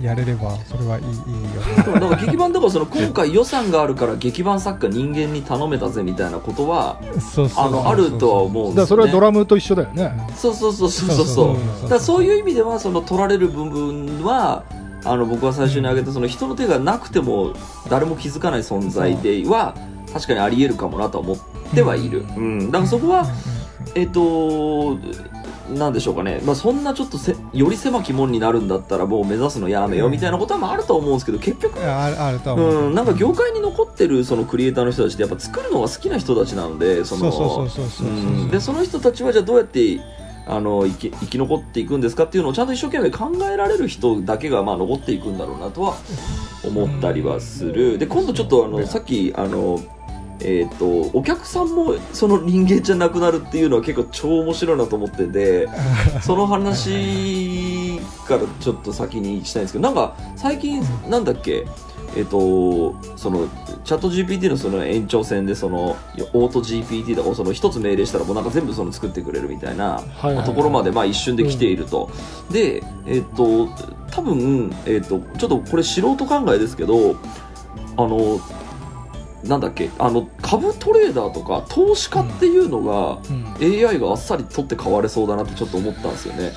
[0.00, 1.76] いやれればそれはいいいいよね。
[1.98, 10.12] だから劇版だからその今回予算があるから劇版作家人間に頼めたぜみたいなことはそうそうそうあるとは思うんですそれはドラムと一緒だよね。
[10.36, 14.64] そうそうそうそうそうだそういう意味ではその取られる部分は
[15.04, 17.52] あの僕は最初に挙げたその人の手がなくても
[17.88, 19.74] 誰も気づかない存在では
[20.12, 21.42] 確かにありえるかもなとは思って
[21.80, 23.26] はいる、うん、だからそこは
[23.94, 24.98] えっ、と
[25.70, 38.10] なんでしょうかね、まあ、そんなちょっとせより狭き門になるんだったらもう目指すのやめようみたいなことはまああると思うんですけど結局あるあるとは思う、うん、なんか業界に残ってるそのクリエイターの人たちってやっぱ作るのが好きな人たちなのでそのそうそうそうそうそうう
[38.46, 40.00] んでその人たちはじゃあどうやって
[40.46, 45.96] あの生き生き残っていくんですかっていうのをちゃんと一生懸命考えられる人だけがまあ残っていくんだろうなとは
[46.64, 49.78] 思ったりはするで今度ちょっとあのさっきあの
[50.40, 55.68] えー、とお客さんもその人間じゃなくなるっていうのは結構超面白いなと思ってて
[56.20, 61.66] その話からちょっと先にしたいんですけどなんか最近なんだっけ
[62.14, 63.48] えっ、とその
[63.84, 65.96] チャット GPT のその延長線でその
[66.34, 70.02] オート GPT とかをその一つ命令したらもうなんか全部その作ってくれるみたいな
[70.44, 72.10] ところまでまあ一瞬で来ていると、
[72.50, 73.68] でえっ、と
[74.10, 77.16] 多分えっ、とちょっとこれ素人考えですけど
[77.96, 78.40] あの
[79.44, 79.90] なんだっけ？
[79.98, 83.42] あの株トレーダーとか投資家っていうのが、うん。
[83.88, 86.52] AI があっさり取って変われそうだなってちょっと思ったんですよね。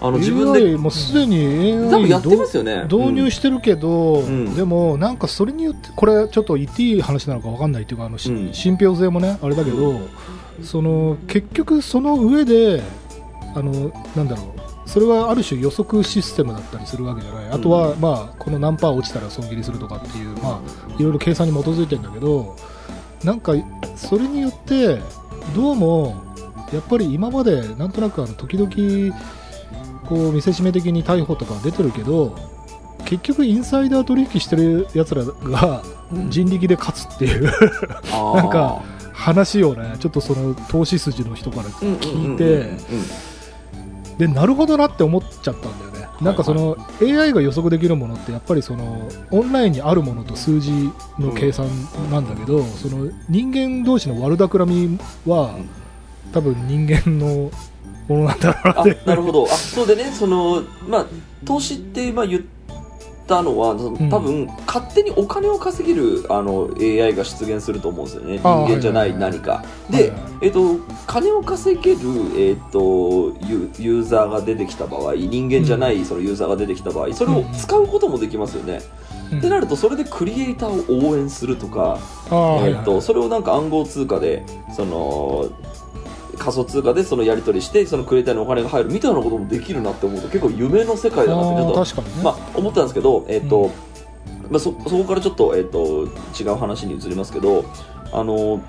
[0.00, 2.84] あの自分でもうすでに AI やってますよね。
[2.84, 4.54] 導入してるけど、ん。
[4.54, 8.52] でもなんかそれによってこれちょっと言っていい話なのかわかんないっていうかあの、しうん。
[8.52, 10.00] 信憑性もねあれだけど、
[10.62, 12.82] その結局その上で
[13.54, 14.61] あのなんだろう
[14.92, 22.54] それはある種予測システムだったりするわけじゃない、あとは、まあ、この何パー落ちたら損切りするとかっていう、まあ、いろいろ計算に基づいてるんだけど
[23.24, 23.52] なんか
[23.96, 25.00] それによって
[25.54, 26.22] どうも
[26.74, 29.16] やっぱり今までなんとなくあの時々
[30.06, 32.36] こう見せしめ的に逮捕とか出てるけど
[33.06, 35.82] 結局インサイダー取引してるやつらが
[36.28, 37.44] 人力で勝つっていう
[38.34, 38.82] なんか
[39.14, 42.76] 話をねちょっとその投資筋の人から聞いて
[44.18, 50.70] でなるほどなって思っちゃったんだよね、なんかその AI が予測できるものってやっぱりそのオンラインにあるものと数字
[51.18, 51.68] の計算
[52.10, 55.68] なんだけど、その人間同士の悪巧みはうん。
[56.32, 57.50] 多分人間の
[58.08, 58.98] ものなんだろうなあって。
[59.04, 59.44] なるほど。
[59.44, 60.10] あそうでね。
[60.10, 61.06] そのまあ
[61.44, 62.42] 投資ってまあ言っ
[63.26, 63.74] たのは
[64.10, 68.38] 多分、勝手にお金を稼げるあの AI が出現すると思うんですよね。
[68.38, 70.20] 人間じゃない何か、はいで、はい。
[70.42, 71.98] えっと金を稼げる、
[72.36, 78.82] えっとユユーザーが出てきた場合人間じゃないそのユーザーが出てきた場合それを使うこともできますよね、
[79.32, 79.38] うん。
[79.38, 81.98] ってなるとそれでクリエイターを応援するとか、
[82.64, 85.48] えっとそれをなんか暗号通貨でその
[86.38, 94.50] 仮想通貨でそのやり取りしてそのクリエイターにお金が入るみたいなこともできるなって思うと結構夢の世界だなってちょっとね、まあ、思ったんですけど、えっとうん。
[94.50, 97.64] まあ、そそこからちょっと,、えっと違う話に移りますけど
[98.12, 98.60] あの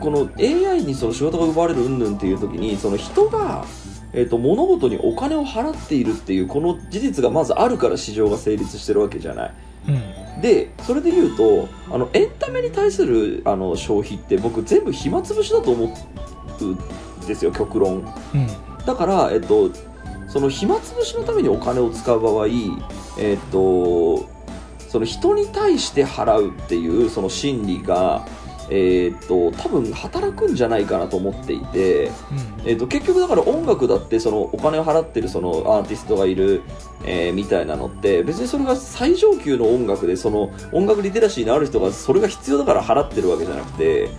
[0.00, 3.64] この AI にその仕事が奪われる云々っていう時にその人が、
[4.12, 9.54] えっと物事にお金を払っているっていうこの事実がまずあるから市場が成立してるわけじゃない。
[9.88, 10.40] うん。
[10.40, 15.94] でそれで言うとあのエンタメに対するあの消費って僕全部暇つぶしだと思
[16.60, 16.78] うん
[17.26, 18.04] ですよ極論。
[18.34, 19.70] うんだから、えっと、
[20.28, 22.46] その暇つぶしのためにお金を使う場合、
[23.18, 24.28] えっと、
[24.88, 28.26] その人に対して払うっていうその心理が、
[28.70, 32.12] えっと、多分働くんじゃないかなと思っていて、うん
[32.66, 36.62] えっと、結局だから音楽だってそのお金を払ってるそのアーティストがいる、
[37.04, 44.10] えーみたいなのって別にそれが最上級の音楽でその音楽リテラシーのある人がそれが必要だから払ってるわけじゃなくて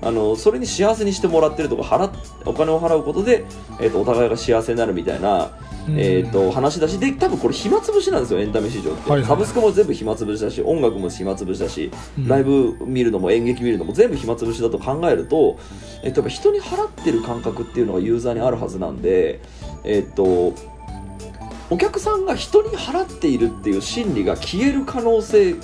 [0.00, 2.10] あのそれに幸せにしてもらってるとか払っ
[2.44, 3.44] お金を払うことで、
[3.80, 5.50] えっとお互いが幸せになるみたいな、
[5.88, 5.98] うん。
[5.98, 9.20] えっと話だしで多分これ暇つぶしなんですよエンタメ市場って、はいはい。
[9.20, 12.28] はいサブスクも全部暇つぶしだし音楽も暇つぶしだしうん。
[12.28, 15.58] ライブ見るのも演劇見るのも全部暇つぶしだと考えると、
[16.02, 19.40] えっと、やっぱ人に払ってる感覚っていうのがユーザーにあるはずなんで、
[19.84, 20.54] えっと、
[21.70, 25.56] お客さんが人に払っているっていう心理が消える可能性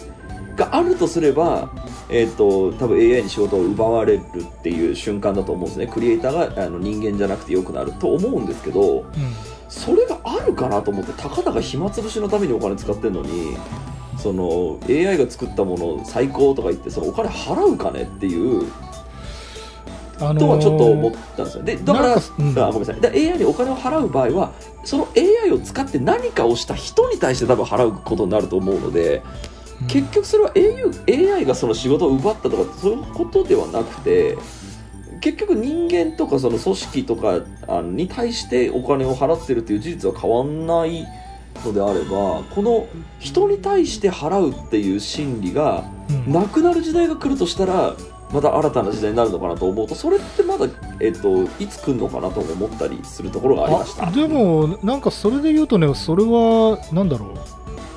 [0.56, 1.70] があるとすれば、
[2.16, 5.88] えっと、多分 AI に仕事を奪われるっていう瞬間だと思うんですね。
[5.88, 9.04] クリエイターがあの人間じゃなくてよくなると思うんですけどうん。
[9.68, 13.56] それがあるかなと思ってたかだか暇つぶしのためにお金使ってるのに
[14.16, 18.70] その AI が作ったもの最高とか言ってそのお金払うかねっていう
[20.20, 21.64] あのーとはちょっと思ったんですよ。
[21.64, 22.56] でだからうん。
[22.56, 23.00] あごめんなさい。
[23.00, 24.52] だ AI にお金を払う場合は
[24.84, 29.53] その AI を使って何かをした人に対して多分払うことになると思うのでうん
[29.88, 34.36] 結局それは AU AI がその仕事を奪ったとかそういうことではなくて
[35.20, 41.06] 結局人間とかその組織とかあのに対してお金を払ってるっていう事実は変わんない
[41.64, 42.86] のであればこの
[43.20, 46.32] 人に対して払うっていう心理がうん。
[46.32, 47.94] なくなる時代が来るとしたら
[48.32, 50.66] また新たな時代になるのかなと思うとそれってまだ、
[51.00, 54.08] えっと、いつ来るのかなとも思ったりするところがありました。
[54.08, 57.34] あでもなんかそれで言うとねそれはなんだろう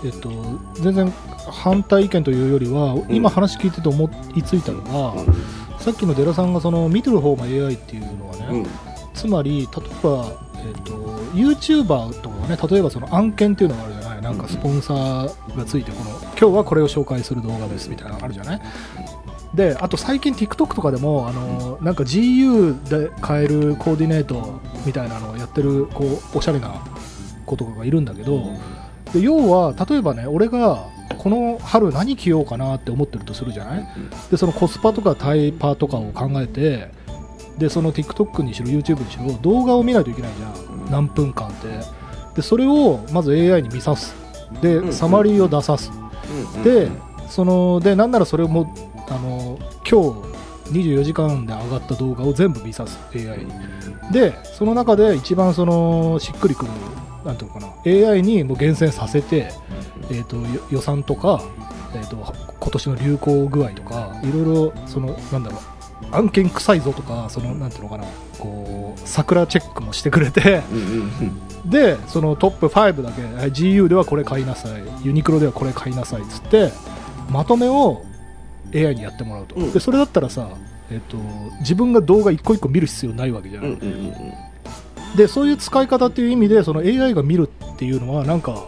[0.08, 0.30] えっと
[0.76, 1.12] 全然
[1.50, 5.14] 反対意見というよりは、今話聞いてて思いついたのが、
[5.80, 8.68] さっきのデラさんがその見てる方が AI っていうのはね、うん。
[9.14, 10.94] つまり例えば、えー、と
[11.34, 14.22] YouTuber とかがね例えばその案件っていうのがあるじゃない。
[14.22, 18.62] なんかスポンサーがついてこの今日はこれを紹介する動画ですみたいなのがあるじゃない。
[19.54, 26.84] であと最近 TikTok とかでもあのなんか GU で買えるコーディネートみたいなのをやってるこうおしゃれな
[27.46, 28.52] 子とかがいるんだけど
[29.14, 30.86] で要は例えばね俺が
[31.18, 33.88] この春何着ようかなって思ってるとするじゃない？
[34.30, 36.90] でそのコスパとかタイパとかを考えて
[37.58, 40.92] でその TikTok にしろ YouTube にしろ動画を見ないといけないじゃん。
[40.92, 41.68] 何分間って。
[42.36, 44.16] でそれをまず AI に見さす。
[44.62, 45.92] で、うんサマリーを出さす。
[46.56, 46.90] うんで
[47.30, 48.74] そのでなんならそれも
[49.10, 49.58] あの
[49.90, 50.38] 今日
[50.72, 53.00] 24時間で上がった動画を全部見さす。
[53.16, 53.52] AI に
[54.12, 56.72] でその中で一番そのしっくりくる
[57.28, 58.10] なんていうのかな。
[58.10, 59.52] AI にもう厳選させて、
[60.10, 61.44] えー、とよ予算とか、
[61.94, 62.16] えー、と
[62.60, 68.06] 今年の流行具合とかいろいろそのなんだろう案件臭いぞとかそのなんていうのかな
[68.40, 70.62] こう桜チェックもしてくれて
[71.66, 76.72] でそのトップ5だけはい GU ではこれ買いなさいユニクロではこれ買いなさいっつって
[77.30, 78.04] まとめを
[78.74, 79.72] AI にやってもらうと、うん。
[79.72, 80.50] でそれだったらさ、
[80.92, 81.18] えっと
[81.60, 84.47] 自分が動画一個一個見る必要ないわけじゃない、うんうんうん
[85.16, 88.66] でそういう使い方っていう意味でその AI が見るっていうのはなんか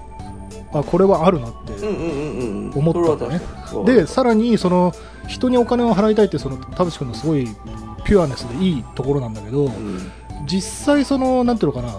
[0.71, 2.79] あこれはあるなって、うんうんうんうん。
[2.79, 3.39] 思ったんだね。
[3.39, 4.93] それは確かにでさらにその
[5.27, 7.47] 人にお金を払いたいってその田淵君のすごい
[8.03, 10.11] ピュアネスでいいところなんだけど、うん。
[10.45, 11.93] 実際そのなんていうのかな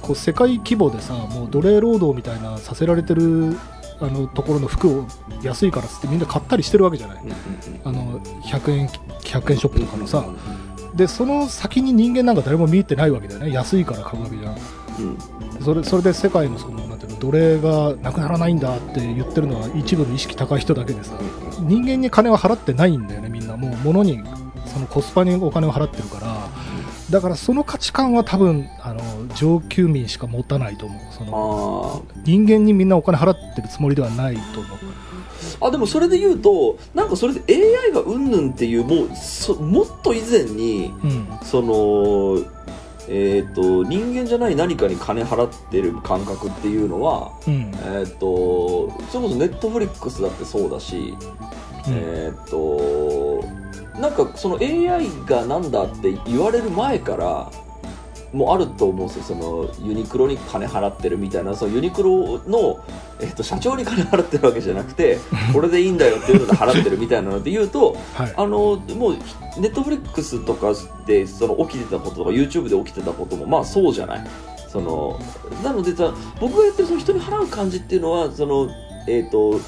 [0.00, 3.56] こう世界規模でさもう奴隷労働みたいなさせられてる
[4.00, 5.06] あのところの服を
[5.42, 7.34] 安いからっつってみんな買ったりしてるわけじゃない、うんうん
[7.84, 13.52] あの100円100円ショップとかのさ、うんでその先に人間なんか誰も見えてないわけだよね。
[13.52, 14.56] 安いから買うわけじゃん
[14.98, 15.62] うん。
[15.62, 21.12] それそれで世界のそのなんていうの奴隷がなくならないんだって言ってるのは一部の意識高い人だけでさ。
[21.60, 23.56] 人間に金は払ってないんだよねみんな。
[23.56, 24.22] もう物に
[24.66, 26.48] そのコスパにお金を払ってるから。
[27.10, 29.02] だからその価値観は多分あの
[29.34, 31.00] 上級民しか持たないと思う。
[31.12, 34.78] そのあ人間にみんなお金払ってるつもりではないと思う
[35.60, 41.28] ああでもそれで言うとなんかそれで AI がうんぬんっていうもうそもっと以前にうん。
[41.42, 42.38] その
[43.08, 47.72] えっ、と人間じゃない何かに金払ってる感覚っていうのはうん。
[47.96, 51.14] えっ、とそれこそネットフリックスだってそうだし、
[51.88, 53.44] えっ、と
[54.00, 57.50] なんかその AI がなんだって言われる前から
[58.32, 59.24] もうあると思うんですよ。
[59.24, 61.54] そのユニクロに金払ってるみたいな。
[61.54, 62.82] そのユニクロの、
[63.20, 65.18] えっと社長に金払ってるわけじゃなくて
[65.52, 68.32] これでいいんだよっていうので払ってるみたいなので言うとはい。
[68.36, 69.16] あのもう
[69.60, 70.72] ネットフリックスとか
[71.06, 74.26] でその起きてたこととか YouTube で起きてたこともまあそうじゃない。
[74.68, 75.20] その
[75.62, 78.70] なのでさ僕が言ってるその人に払う感じっていうのはその
[79.06, 79.60] えっ、と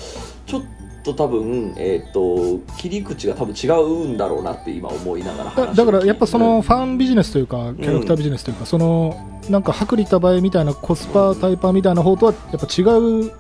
[0.47, 0.67] ちょっと
[1.13, 9.15] 多分えっ、と切り口が多分違うんだろうなって今思いながらだだからやっぱそのファンビジネスというかキャラクタービジネスというか、その
[9.51, 12.83] なんか薄利多売みたいなコスパタイパーみたいな方とはやっぱ違
[13.27, 13.33] う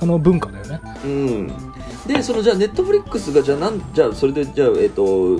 [0.00, 0.80] あの文化だよね。
[1.04, 1.46] うん、
[2.06, 5.38] でそのじゃあネットフリックスがじゃあなんじゃあそれでじゃあえっ、と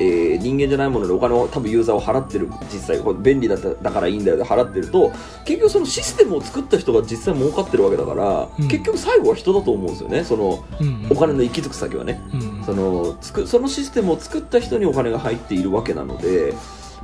[0.00, 5.12] えー人間じゃないものでお金を多分ユーザーを払ってる実際これ便利だっただからいいんだよで払ってると
[5.44, 8.68] 結局そのシステムを作った人が実際儲かってるわけだから、うん。
[8.68, 10.24] 結局最後は人だと思うんですよね。
[10.24, 12.20] そのうんお金の行き着く先はね。
[12.32, 12.64] うん。
[12.64, 16.54] そのつくそのシステムを作った人にお金が入っているわけなので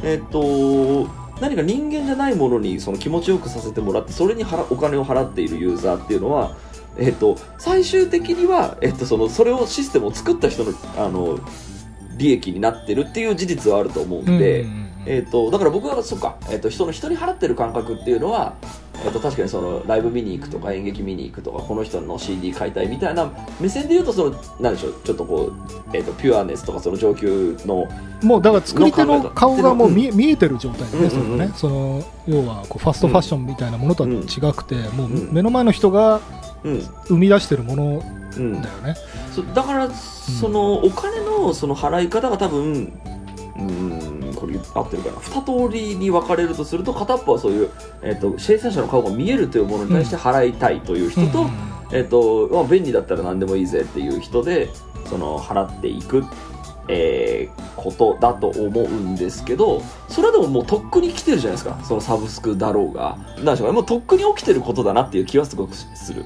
[0.03, 1.09] えっ、と
[1.40, 6.57] 何か人間じゃないものにその気持ちよくさせてもらってそれに払お金を払っているユーザーっていうのは
[6.98, 11.38] えっと、最終的には、えっと、そのそれをシステムを作った人のあの
[12.16, 14.85] 利益になってるっていう事実はあると思うんで、うんうんうん。
[15.07, 18.54] えっと、だから僕はそうか、えっと、人の人に払ってる感覚っていうのは、
[19.04, 23.30] えっと、確かにそのライブ見に行くとか演劇見に行くとかこの人の CD 買いたいみたいな
[23.61, 27.87] 目線で言うとそのなんでしょうちょっとこう、えっと、ピュアネスとかその上級の
[28.22, 31.48] もうだから作り手の顔がもう見え見えてる状態でね、うんうんうん。
[31.52, 38.03] そのねその要はこうファストファッションみたいなものとは違くて、もう目の前の人がうん生み出してるもの
[38.37, 38.61] うん。
[38.62, 38.96] だよね、
[39.35, 42.93] そだからそのお金のその払い方が多分
[43.57, 45.20] うんこれ合ってるかな。
[45.20, 47.70] 二通りに分かれるとすると片っぽはそういう、
[48.03, 51.51] えっと生産者の顔が見えるというものに対して払いたいという人と,、うん。
[51.93, 54.68] えっとまあ、便利だったら何でもいいぜっていう人で
[55.09, 56.24] その払っていく、
[56.89, 61.78] えーことだと思うんですけどそれはでももうとっくに来てるじゃないですか。
[61.84, 63.18] そのサブスクだろうが。
[63.36, 63.72] なんでしょうね。
[63.74, 66.24] もうとっくに起きてることだなっていう気はすごくする。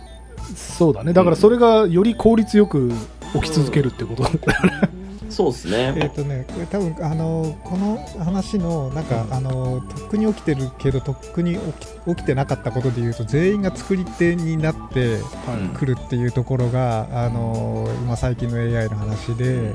[0.57, 1.13] そうだね。
[1.13, 2.91] だからそれがより効率よく
[3.35, 4.23] 起き続けるってこと。
[4.23, 4.41] だよね、
[5.31, 6.13] そうですえっ、ね。
[6.15, 19.75] とね、これ多分あのこの話のなんか、うんあのとっくに起きてるけどとっくに起き起きてなかったことでいうと全員が作り手になってうんくるっていうところがあの今最近の AI の話で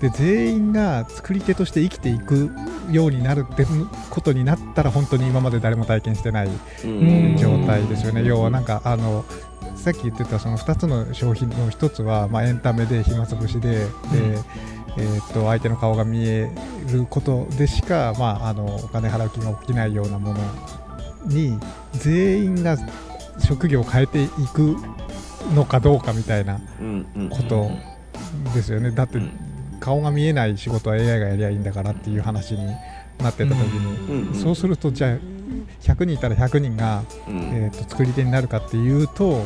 [0.00, 2.50] で全員が作り手として生きていく
[2.90, 3.66] ようになるって
[4.10, 6.48] ことになったら本当に今まで誰も体験してない
[6.84, 7.36] うん。
[7.38, 9.24] 状態ですよね、要はなんかあの
[9.84, 13.84] さっき言ってたその2つの商品の1つは、まあ、エンタメで暇つぶしでで、
[14.96, 16.48] えー、と相手の顔が見え
[16.90, 20.40] ることでしか、まあ、あのお金払う気が起きないようなもの
[21.26, 21.58] に
[21.92, 22.78] 全員が
[23.46, 24.74] 職業を変えていく
[25.54, 27.70] のかどうかみたいなうんうんこと
[28.54, 28.90] ですよね。
[28.90, 29.30] だってうん。
[29.80, 32.64] 顔が見えない仕事は AI がやりゃいいんだからっていう話に
[33.18, 34.34] なってた時に、うんうん。
[34.34, 35.33] そうするとじゃあ
[35.84, 37.36] 100人いたら100人が、うん。
[37.52, 39.44] えー、と作り手になるかっていうと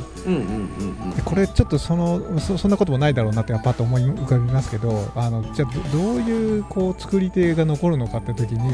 [1.25, 8.73] これちょっとそのそそんなこともないだろうなってパッと思い浮かびますけどあのじゃあどどういうこう作り手が残るのかって時に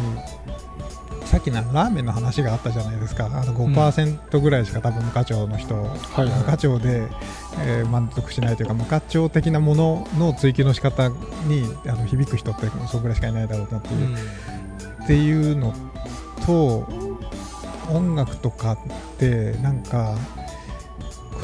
[1.25, 3.27] さっきのラーメンの話があったじゃないですか。
[3.27, 7.09] あの5%ぐらいしか多分無課長の人、はい無課長で、
[7.61, 14.17] えー満足しないというか無課長的なものの追求の仕方にあの響く人ってそれぐらいしかいないだろうなっていう。
[15.05, 15.75] っていうの
[16.47, 16.87] と
[17.91, 18.79] 音楽とかっ
[19.19, 20.17] てなんか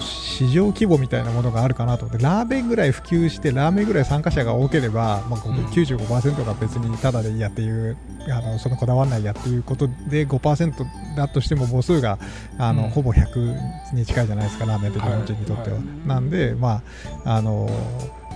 [0.01, 5.66] 市場規模みたいなものがあるかなと思ってラーメンぐらい普及してラーメンぐらい参加者が多ければ、まあ、うん。
[5.66, 7.97] 95%が別にタダでいいやっていう
[8.30, 12.18] あのそのこだわらないやっていうことで5%だとしても母数が
[12.59, 12.91] あの、うん。
[12.91, 15.76] ほぼ100に近いじゃないですかラーメンって日本人にとっては。
[15.76, 16.09] はい。
[16.09, 16.82] なんで、ま
[17.24, 17.68] あ、あの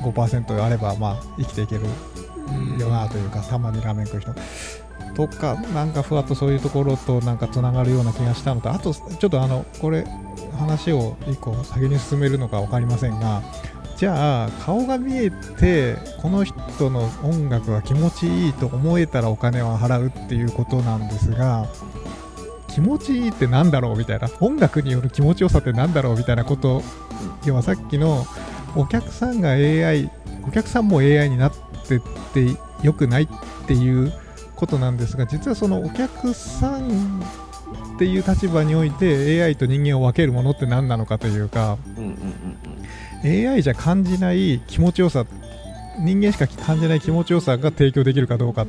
[0.03, 1.85] 5%あれば、まあ、生きていける
[2.79, 4.35] よなというか、たまにラーメン食う人
[5.15, 10.07] とか、なんかふわっとそういうところとなんかつながるような気がしたのと、あと、ちょっとあのこれ、
[10.59, 13.43] 話を一個先に進めるのか分かりませんが、
[13.97, 21.67] じゃあ、顔が見えて、この人の音楽は気持ちいいと思えたらお金は払うっていうことなんですが、
[22.69, 26.83] 気持ちいいってなんだろうみたいな、音楽による気持ちよさってなんだろうみたいなこと、
[27.45, 28.27] 要はさっきの
[28.75, 30.11] お客さんが AI、
[30.47, 31.53] お客さんも AI になっ
[31.87, 32.01] てっ
[32.33, 33.29] てよくないっ
[33.67, 34.13] ていう
[34.57, 37.21] ことなんですが、実はそのお客さん
[37.95, 41.79] っていう立場において AI と人間を分けるものって何なのかというか、
[43.25, 45.25] AI じゃ感じない気持ちよさ、
[45.99, 48.67] 人間しか感じない気持ちよさが提供できるかどうか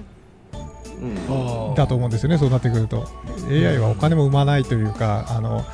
[1.76, 3.08] だと思うんですよね、そうなってくると。
[3.50, 5.66] AI はお金も生まないというか、あの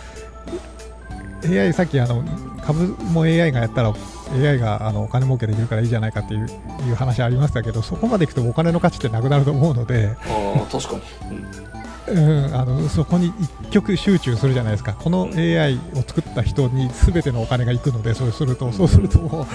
[1.45, 2.23] AI、さっきあの
[2.61, 3.93] 株も AI がやったら、
[4.33, 6.47] AI があのお金儲けできるからいいじゃないかっていう
[6.87, 11.71] いう話ありましたけど、そこまでいくとお金の価値ってなくなると思うので、ああ確かに。
[12.07, 19.45] うん、あのそこに一極集中するじゃないですか、この AI を作った人に全てのお金がいくので、そうすると、そうするともう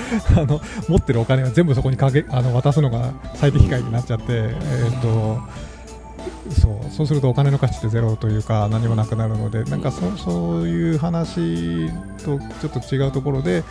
[0.40, 5.40] あの持ってるお金は全部そこにかけあの渡すのが最適解になっちゃって、えー、と
[6.50, 11.88] そうそうするとお金の価値ってゼロというか、何もなくなるので、なんかそそういう話
[12.24, 13.64] とちょっと違うところで、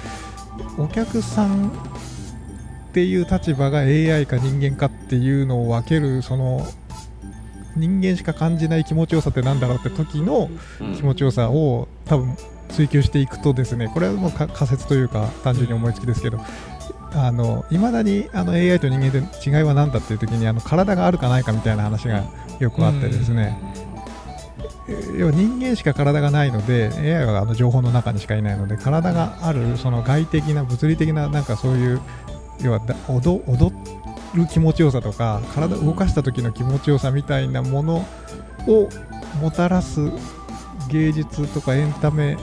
[0.77, 1.71] お客さんっ
[2.93, 6.65] ていう立場が AI か人間かっていうのを分ける、その
[7.75, 10.49] 人間しか感じない気持ちよさってなんだろうって時の
[10.79, 10.95] うん。
[10.95, 12.37] 気持ちよさを多分
[12.69, 16.39] 追求していくとですねこれはもうか仮説というか単純に思いつきですけど
[17.13, 22.23] あの未だにあの AI と人間で違いは何だっていう時にあの体があるかないかみたいな話が
[22.59, 23.57] よくあってですね。
[23.61, 23.85] えー
[25.17, 32.01] 要は人間しか体がないので AI はあの情報の中にしかいないので体があるその外的な物理的ななんかそういう
[32.61, 33.73] 要はだ踊踊
[34.35, 38.05] る気持ちよさとか体を動かした時の気持ちよさみたいなもの
[38.67, 38.89] を
[39.41, 40.11] もたらす
[40.89, 42.37] 芸術とかエンタメ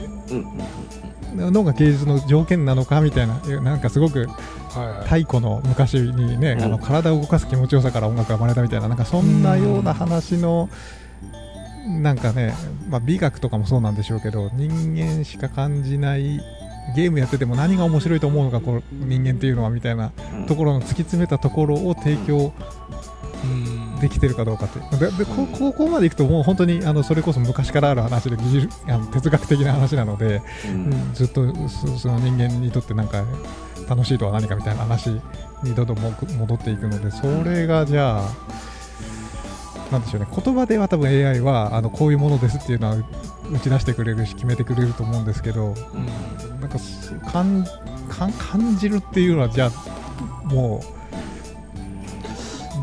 [1.35, 6.63] のが芸術の条件なのかみたいななんかすごくはい太古の昔にね、うん。
[6.63, 10.69] あの体を動かす気持ちよさから音楽が生まれたみたいななんかそんなような話の
[12.01, 12.53] なんかね、
[12.89, 16.41] まあ、美学とかもそうなんでしょうけど人間しか感じない
[16.95, 23.12] ゲームやってても何が面白いと思うのかこう人間っていうのはみたいなうんところの突き詰めたところを提供うん
[23.99, 24.97] できてるかどうかって。
[24.97, 30.85] ででこここまでいくともう本当にあのそれこそ昔からある話で技術 あの哲学的な話なので、うん。
[30.85, 33.23] うんずっとそその人間にとってなんか
[33.87, 35.09] 楽しいとは何かみたいな話
[35.63, 38.23] にどんどんも戻っていくのでそれがじゃあ
[39.91, 40.27] なんでしょうね。
[40.29, 42.95] 言葉では多分 AI はあのこういうものですっていうのは
[43.51, 46.05] 打ち出してくれるし決めてくれると思うんですけどうん。
[46.59, 46.79] なんか
[48.37, 51.02] 感じるっていうのはじゃあもう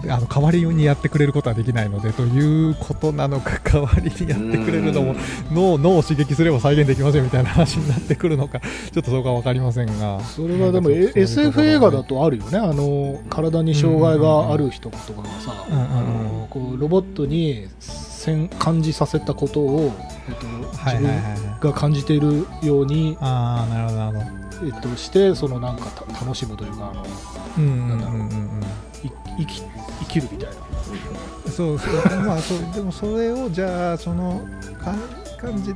[0.09, 5.14] あの代わりにやってくれることはできないのでということなのか 代わりにやってくれるのも
[5.53, 8.61] 脳脳を刺激すれば再現できませんみたいな話になってくるのか
[8.92, 10.20] ちょっとそこは分かりませんが。
[10.20, 12.59] それはでも、え SF 映画だとあるよね。
[12.59, 19.92] あの体に障害がある人とかがさ、うんうんうんあのこうロボットにせん感じさせたことを、
[20.28, 20.46] えっと、
[20.84, 24.40] 自分が感じているように、ああなるほどなるほど。
[24.66, 27.07] えっと、してそのなんかた楽しむというかあの
[27.59, 28.62] うんうんうんううん。
[29.03, 29.62] い生き
[30.11, 30.56] 生きるみたいな。
[30.56, 30.56] う
[31.46, 34.46] んそうそうまあそうでもそれをじゃあその
[34.82, 34.94] か
[35.41, 35.74] 感じ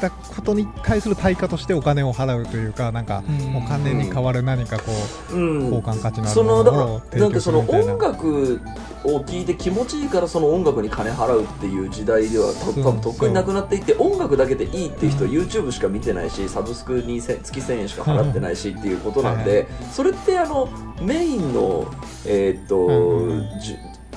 [0.00, 3.56] たことに対する対価としてお金を払うというかなんかうん。
[3.56, 4.84] お金に代わる何かこ
[5.32, 5.64] ううん。
[5.72, 7.92] 交換価値のあるそものを提供らなんかそのするみたいな。
[7.94, 8.60] 音楽
[9.04, 19.44] を聴いて気持ちいいからその音楽に金払うっていう時代では多分とっくになくなっていって音楽だけでいいっていう人は YouTube しか見てないしサブスクにせ月1000円しか払ってないしっていうことなんはい。
[19.44, 20.68] でそれってあの
[21.00, 21.90] メインの
[22.24, 22.86] えーっと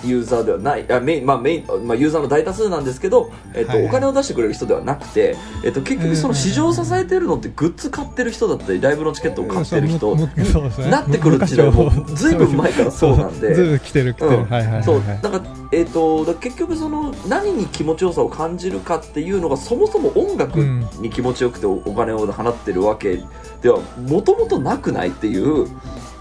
[0.03, 0.91] ユーザーではない。
[0.91, 3.77] あメイン、まあ、メイン、まあ、ユーザーの大多数なんですけど、えっとはい。
[3.79, 13.53] はいお金を出してくれる人ではなくて、えっと結局その市場を支えているのってグッズ買ってる人だったりライブのチケットを買ってる人そうむむそうですねなってくる時代はもうずいぶん前からそうなんで。
[13.53, 14.45] ずいぶん来てる来てる、うん。
[14.45, 15.01] はいはいそう。
[15.21, 23.19] だから、えー、と結局その何に気持ちよさを感じるかっていうのがそもそも音楽に気持ちよくておお金を払ってるわけ
[23.61, 25.67] ではもともとなくないっていう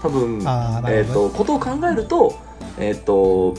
[0.01, 1.29] 多分、えー、るほど。
[1.29, 2.37] とことを考えると,、
[2.77, 3.55] えー、と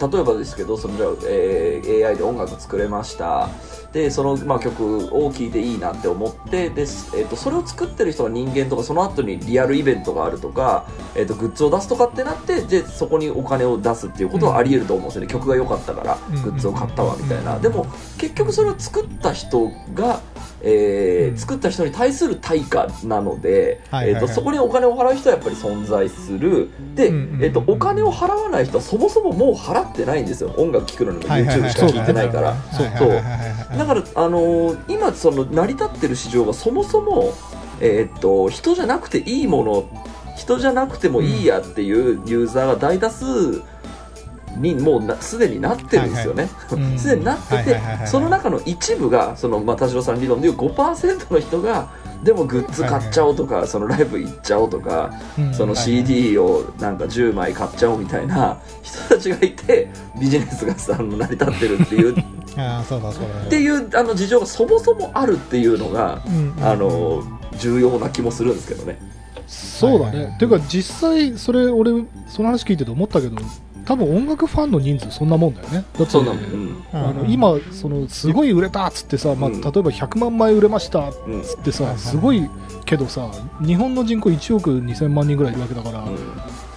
[0.00, 3.48] 例えばですけどそのじゃあ、えー AI で音楽作れました。
[3.92, 20.20] でその、まあ、曲を聴いていいなって思ってで、えー、とそれを作ってる人が人間とかその後にリアルイベントがあるとか、えー、とグッズを出すとかってなってでそこにお金を出すっていうことはあり得ると思うんですよね、曲が良かったからグッズを買ったわみたいな、でも結局それを作った人が、
[20.62, 21.36] えーうん。
[21.38, 26.70] 作った人に対する対価なので、えー、とそこにお金を払う人はやっぱり存在する。
[26.94, 30.52] で、えー、とお金を払わない人はそもそももう払ってないんですよ。
[30.56, 32.54] 音楽聴くのにも YouTube しか聴いてないから。
[33.76, 37.32] だから、あのー今その成り立ってる市場がそもそも、
[37.80, 39.88] えーっと人じゃなくていいもの
[40.36, 43.62] 人じゃなくてもいいやっていうユーザーが大多数
[44.56, 46.48] にもうなすでになってるんですよね。
[46.72, 46.98] うん。
[46.98, 51.90] すで、になっててその中の一部がその、まあ、田代さん理論でいう5%の人が
[52.22, 55.54] でもグッズ買っちゃおうとか、そのライブ行っちゃおうとか、うん。
[55.54, 59.88] その CD をなんか10枚買っちゃおうみたいな人たちがいて
[60.20, 62.14] ビジネスがさ成り立ってるっていう。
[62.58, 66.20] ああそうだそうだっていうあの事情がそもそもあるっていうのが、
[66.60, 67.22] あの
[67.58, 68.98] 重要な気もするんですけどね。
[69.46, 70.48] そうだね、はいはいてい。
[70.48, 71.92] うか実際それ俺
[72.28, 73.36] その話聞いてて思ったけど
[73.90, 75.74] 多分音楽ファンの人数そんなもんだよね。
[75.74, 76.84] だってそうん。
[76.92, 79.60] あの今そのすごい売れたっつってさ、まあ、うん。
[79.60, 82.48] 例えば100万枚売れましたっうんつってさ、すごい
[82.84, 83.28] けどさ
[83.60, 86.16] 日本の人口1億2000万人ぐらいいるわけだから、うん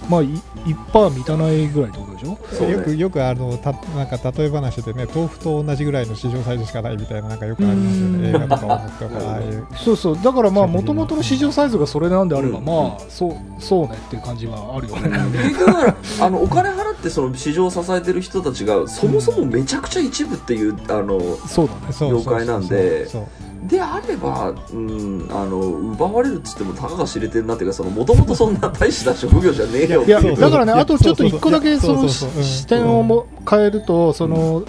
[0.08, 0.26] まあい
[0.64, 2.38] 1%満たないぐらいってことでしょ？
[2.50, 2.74] そうね。
[2.74, 8.28] よくよくあのたなんか例え話でね豆腐と同じぐらいの市場サイズしかないみたいななんかよくありますよね。
[8.28, 9.66] 映画とか音楽とかああいう。
[9.76, 10.18] そうそう。
[10.22, 15.18] だからまあそうもともとの市場サイズがそれなんであれば、うんまあそうそうねっていう感じはあるよね、
[16.20, 21.92] あのお金払ってその市場を支えてる人たちがそもそもめちゃくちゃ一部っていうあのそうだね。
[21.92, 22.24] そうそうそう。
[22.24, 23.26] 業界なんでそう
[23.64, 34.64] であれば、うん、あの奪われるっつってもたかが知れてるなっていうかもともとそんな大した職業じゃねえよっていやいうだからねあとちょっと一個だけその視点をも変えるとその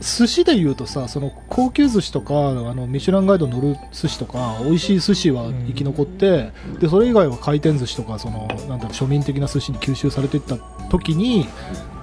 [0.00, 10.56] 寿司で言うとさその高級寿司とかあのミシュランガイドに乗る寿司とか美味しい寿司は生き残って、でそれ以外は回転寿司とかそのなんだろう庶民的な寿司に吸収されていった
[10.88, 11.48] 時に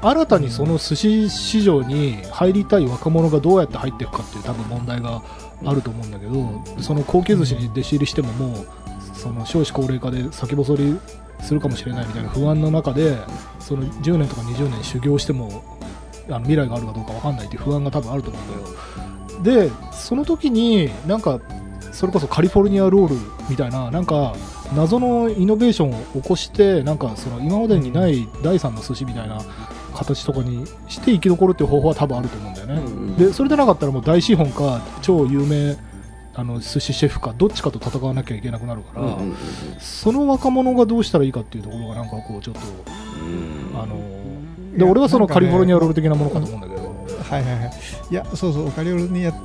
[0.02, 5.24] 新たにその寿司市場に入りたい若者がどうやって入っていくかっていう多分問題が
[5.64, 8.68] あると思うんだけどその高級寿司に弟子入りしてももう
[9.16, 11.00] その少子高齢化で先細り
[11.42, 13.18] するかもしれないみたいな不安の中で
[13.60, 15.64] その10年とか20年修行しても
[16.28, 19.70] あの未来があるかどうか分かんないっていう不安が多分あると思うんだよ。
[19.70, 21.40] でその時になんか
[21.92, 23.16] それこそカリフォルニアロール
[23.50, 24.36] みたいななんか
[24.76, 29.40] 謎のイノベーションを起こしてなんかその今までにない第三の寿司みたいな
[29.96, 33.18] 形とかにして生き残るっていう方法は多分あると思うんだよね、うんうん。
[33.18, 35.78] でそれでなかったらもう大資本か超有名
[36.34, 39.36] あの寿司シェフかどっちかと戦わなきゃいけなくなるから、うんうんうん
[39.80, 43.80] その若者がどうしたらいいかっていうところがなんかこうちょっとうん。
[43.80, 43.98] あの
[44.78, 46.82] で俺はそのカリフォルニアロール的なものかと思うんだけど、
[47.24, 47.72] はいはいはい。
[48.12, 49.38] いやそうそうカリフォルニアロ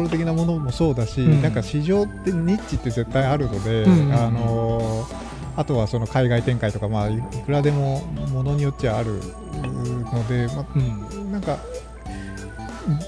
[0.00, 1.42] ール的なものもそうだし、うん。
[1.42, 5.28] なんか市場ってニッチって絶対あるので、うんうんあのー
[5.58, 8.00] あとはその海外展開とか、まあ、いいくらでも
[8.32, 9.20] ものによっちゃある
[9.62, 11.28] ので、まうん。
[11.28, 11.58] あ、なんか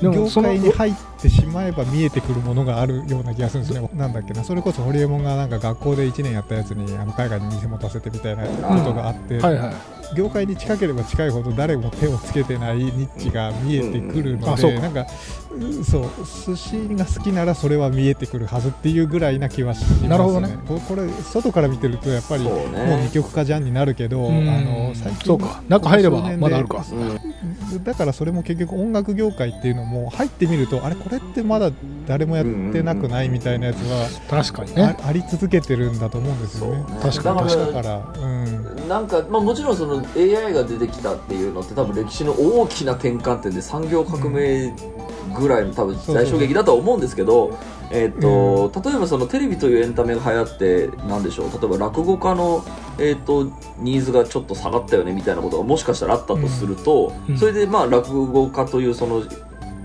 [0.02, 9.74] 業界に入ってしまえば見えてくるものがあるような気がするんですね、なんだっけな、それこそホリエモンがなんか学校で1年やったやつにあの海外に店持たせてみたいなことがあって、はいはい。
[10.16, 14.40] 業界に近ければ近いほど誰も手をつけてないニッチが見えてくるうん。
[14.40, 14.80] ので、あそうか。
[14.80, 15.06] なんか
[15.52, 16.10] うんそう
[16.46, 20.08] 寿司が好きならそれは見えてくるはずっていうぐらいな気はしますね。
[20.08, 20.58] なるほどね。
[20.66, 23.02] ここれ外から見てるとやっぱりもうね。
[23.04, 24.48] 二極化じゃんになるけど、うん。
[24.48, 25.62] あの最近そうか。
[25.68, 26.84] 中入ればまだあるか。
[26.90, 27.84] うん。
[27.84, 31.70] だからそれも結局音楽業界っていうのも入ってみるとあれこれってまだ
[32.06, 34.96] 誰もやってなくないみたいなやつは確かにあね。
[35.04, 36.84] あり続けてるんだと思うんですよね。
[37.02, 44.74] 確かにだだから、うん、なんか、まあ、もちろんその AI が出てきたっていうのって多分歴史の大きな転換点で産業革命
[45.38, 47.56] ぐらいの多分大衝撃だとは思うんですけど、
[47.90, 51.50] えっと例えばそのテレビというエンタメが流行ってなんでしょう。
[51.52, 52.64] 例えば落語家の、
[52.98, 53.44] えっと
[53.78, 57.38] ニーズがちょっと下がったよねみたいなことがもしかしたらあったとすると、うん。
[57.38, 59.22] それでまあ落語家というその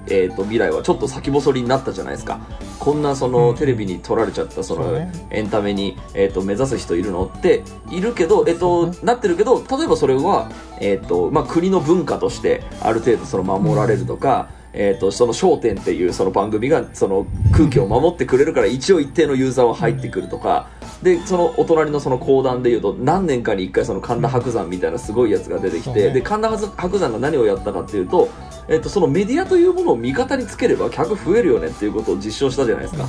[0.07, 2.39] えー、と未来はちょっと先細りになったじゃないですか。
[2.79, 3.55] こんなその、うん。
[3.55, 4.97] テレビに撮られちゃったその
[5.31, 20.67] エンタメに、えー、と目指す人いるのっているけど、えーとなってるけど例えばそれは、えーとまあ、国の文化としてある程度その守られるとか、えー、とその『笑点』っていうその番組がその空気を守ってくれるから一応一定のユーザーは入ってくるとか。
[21.03, 28.29] でそのお隣のその講談でいうと何年かに一回その神田伯山みたいなすごいやつが出てきて、で神田伯山が何をやったかっていうと、
[28.67, 33.05] えっとそのメディアというものを味方につければ客増えるよねっていうことを実証したじゃないですか、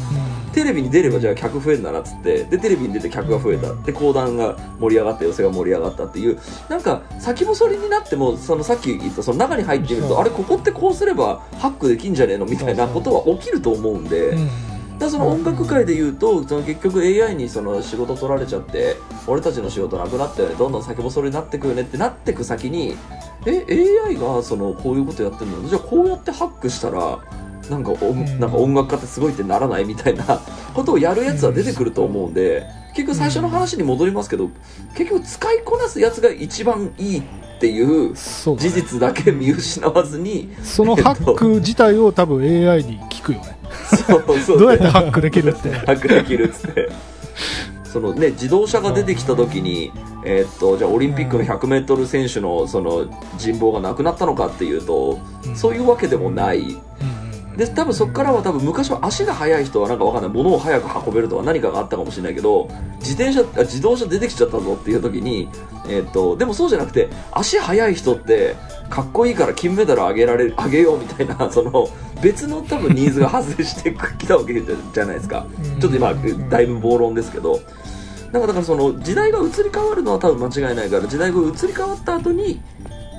[0.52, 3.74] テレビに出ればじゃあ客増えるんだなっつってでテレビに出て客が増えた。
[3.74, 6.38] で講談が盛り上がった寄せが盛り上がったっていう
[6.68, 12.46] なんか先細りになってもそのさっき言ったその中に入ってみるとあれここってこうすればハックできんじゃねえの？
[12.46, 14.28] みたいなことは起きると思うんで。
[14.30, 22.96] うんだその音楽界で言うとその結局 AI にその仕事取られちゃって俺たちの仕事なくなったよねどんどん先細りになってくよねってなってく先に
[23.44, 23.64] え
[24.06, 25.68] AI がそのこういうことやってるの？
[25.68, 27.18] じゃあこうやってハックしたら
[27.70, 28.24] なんか音うん。
[28.40, 30.40] なんか音楽家ってすごいってならないみたいな
[30.72, 34.50] ことをやるやつは出てくると思うんで結局最初の話に戻りますけど
[34.96, 37.22] 結局使いこなすやつが一番いいっ
[37.58, 43.55] ていう事実だけ見失わずにそのハック自体を多分 AI に聞くよね
[44.06, 44.58] そうそう。
[44.58, 45.72] どうやってハックできるって。
[45.72, 46.88] ハックできるっつって。
[47.84, 49.90] そのね自動車が出てきた時に、
[50.24, 53.06] えーっとじゃあオリンピックの 100m 選手のその
[53.38, 55.56] 人望がなくなったのかっていうと、うん。
[55.56, 56.60] そういうわけでもない。
[56.60, 57.25] うんうん
[57.56, 60.30] で多分そこからは多分昔は足が速い人はなんかわかんない。
[60.30, 62.68] 物を速く運べるとか何かがあったかもしれないけど
[63.00, 65.48] 自転車あ自動車出てきちゃったぞっていう時に、
[65.88, 68.56] えーっとでもそうじゃなくて足速い人って
[68.90, 71.88] かっこいいから金メダルあげられるあげようみたいな その
[72.22, 75.46] 別の多分ニーズが発生してきたわけじゃないですか。
[75.58, 75.80] うん。
[75.80, 76.14] ちょっと今
[76.50, 77.60] だいぶ暴論ですけど。
[78.32, 82.60] なんかだからその時代が移り変わるのは多分間違いないから時代が移り変わった後に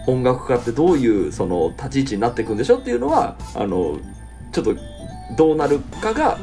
[0.06, 3.98] 音楽家ってどういうその立ち位置になっていくんでしょっていうのはあの
[4.52, 4.76] ちょっと
[5.36, 6.38] どうなるかが、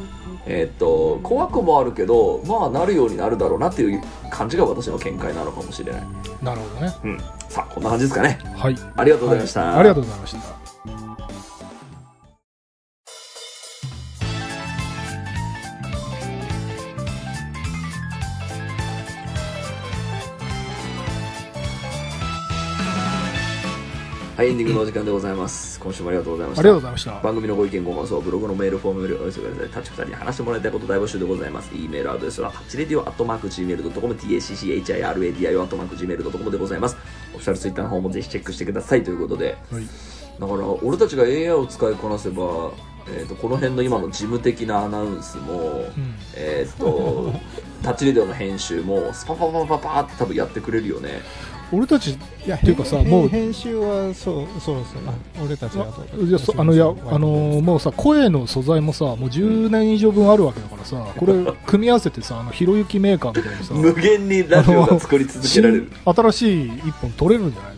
[0.46, 6.02] えーっと怖くもあるけどまあなるようになるだろうなっていう感じが私の見解なのかもしれない、
[6.42, 6.94] なるほどね。
[7.04, 8.38] うん、さあこんな感じですかね。
[8.56, 8.76] はい。
[8.96, 9.78] ありがとうございました、はい。
[9.78, 10.63] ありがとうございました
[24.44, 25.80] はいエンディングのお時間でございます。
[25.80, 26.60] 今週もありがとうございました。
[26.60, 27.20] ありがとうございました。
[27.22, 31.70] 番組のご意見ご感想はブログのメールフォームよりお寄せくださいタッチ2人に話してもらいたいこと大募集でございます。
[31.74, 36.96] E メールアドレスはタッチレディオアットマーク Gmail.com tacchiradio アットマーク Gmail.com でございます。
[37.34, 39.02] オフィシャルツイッターの方もぜひチェックしてください。
[39.02, 39.88] ということではい
[40.38, 42.72] だから俺たちが AI を使いこなせば、
[43.06, 45.54] えー、とこの辺の今の事務的なアナウンスも、
[45.96, 46.14] うん。
[46.34, 47.32] えっ、と
[47.82, 51.22] タッチレディオの編集もスパパパパパーって多分やってくれるよね
[51.74, 52.16] 俺たちい
[52.46, 55.14] やっていうかさ編もう編集はそうそうそうあ
[55.44, 57.28] 俺たちだといやそあのいやあの
[57.62, 61.34] もうさ声の素材もさもう10年以上分あるわけだからさこれ
[61.66, 65.90] 組み合わせてさあのひろゆきメーカーみたいにさ 無限にラジオが作り続けられる。
[66.04, 67.76] 新新しい一本取れるんじゃない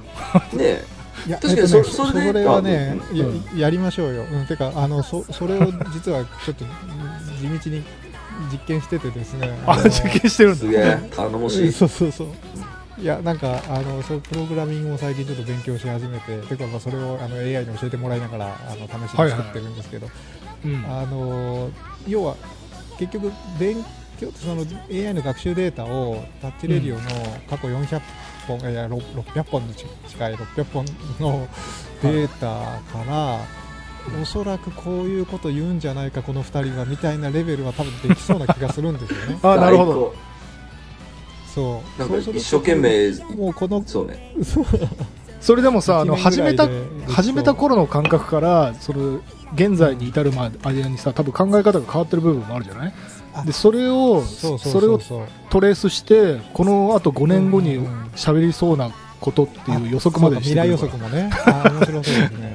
[0.53, 0.59] の？
[0.63, 0.83] ね
[1.27, 3.59] いや確かにそそれはねあやうん。
[3.59, 6.65] やりましょうよ、うん、てかあのそそれを実はちょっと
[7.41, 7.83] 地道に
[8.53, 10.59] 実験しててですねあの実験してるんだ。
[10.59, 11.73] すげえ頼もしい。
[11.73, 12.29] そうそうそう
[12.99, 20.07] いやなんかあのそうプログラミングを最近ちょっと勉強し始めててかまあそれをあの AI に教えてもらいながらあの試しに作ってるんですけど、
[20.65, 21.71] うんあの
[22.09, 22.37] 要は
[22.99, 23.85] 結局勉
[24.19, 27.03] 強その AI の学習データをタッチレディオの
[27.49, 28.01] 過去400
[28.47, 30.87] 本、いやろ600本に近い600本
[31.21, 31.47] の
[32.03, 33.41] データから、
[34.21, 39.39] おそらくこういうこと言うんじゃないかこの2人はみたいなレベルは多分できそうな気がするんですよね。
[39.45, 40.15] あなるほど
[41.57, 42.01] そう。
[42.01, 44.35] なんか一生懸命もうこのそうね。
[44.45, 44.65] そう。
[45.41, 46.69] それでもさあの一始めた
[47.09, 49.21] 始めた頃の感覚からその
[49.55, 52.95] 現在に至るまで間にさ多分考え方が変わってる部分もあるじゃない？
[53.35, 53.43] あ。
[53.45, 54.99] でそれをそれを
[55.51, 57.79] トレースしてこのあと5年後に
[58.17, 58.91] 喋りそうな
[59.21, 61.31] ことっていう予測までそうかして未来くれるから予測もね。
[61.47, 62.46] あ面白そうですね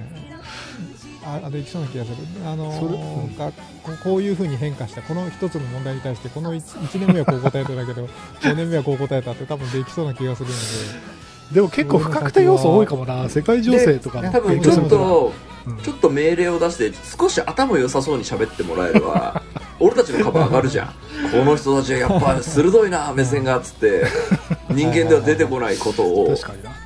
[1.32, 2.18] ああできそうな気がする。
[2.46, 3.38] あのそれうん。
[3.38, 3.52] が
[3.84, 8.08] ここういうふうに変化したこの一つの問題に対してこの 1, 年目はこう答えただけど
[8.42, 11.22] 5年目はこう答えたって多分できそうな気がするので。
[11.54, 13.30] でも結構不確定要素多いかもな。
[13.30, 15.34] 世界情勢とかで多分ちょっと
[15.68, 15.78] うん。
[15.78, 19.42] ちょっと命令を出して少し頭良さそうに喋ってもらえれば
[19.80, 20.88] 俺たちの株上がるじゃん。
[21.32, 24.06] この人たちはやっぱ鋭いな目線がっつって。
[24.70, 26.28] 人間では出てこないことを。
[26.36, 26.70] 確かにな。
[26.70, 26.81] うん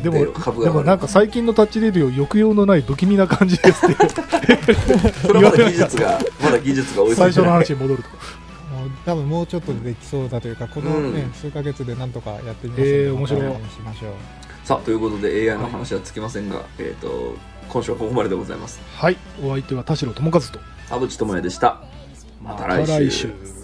[0.00, 4.14] 言っでもて株がでもなんか最近のタッチレディオ抑揚のない不気味な感じですって。
[5.26, 8.08] それはまだ技術がまだ技術が追いつ最初の話に戻ると。
[8.08, 11.32] もう多分もうちょっとでできそうだというかこの、ねうん。
[11.32, 13.40] 数ヶ月でなんとかやってみますのでえー面白い。
[13.42, 14.12] ししましょう。
[14.64, 17.36] さあということで AI の話はつきませんが、えっ、と
[17.68, 18.80] 今週はここまででございます。
[18.96, 19.16] はい。
[19.42, 20.58] お相手は田代智和と。
[20.88, 21.82] 田淵智也でした。
[22.42, 22.92] また来週。
[22.92, 23.54] また来週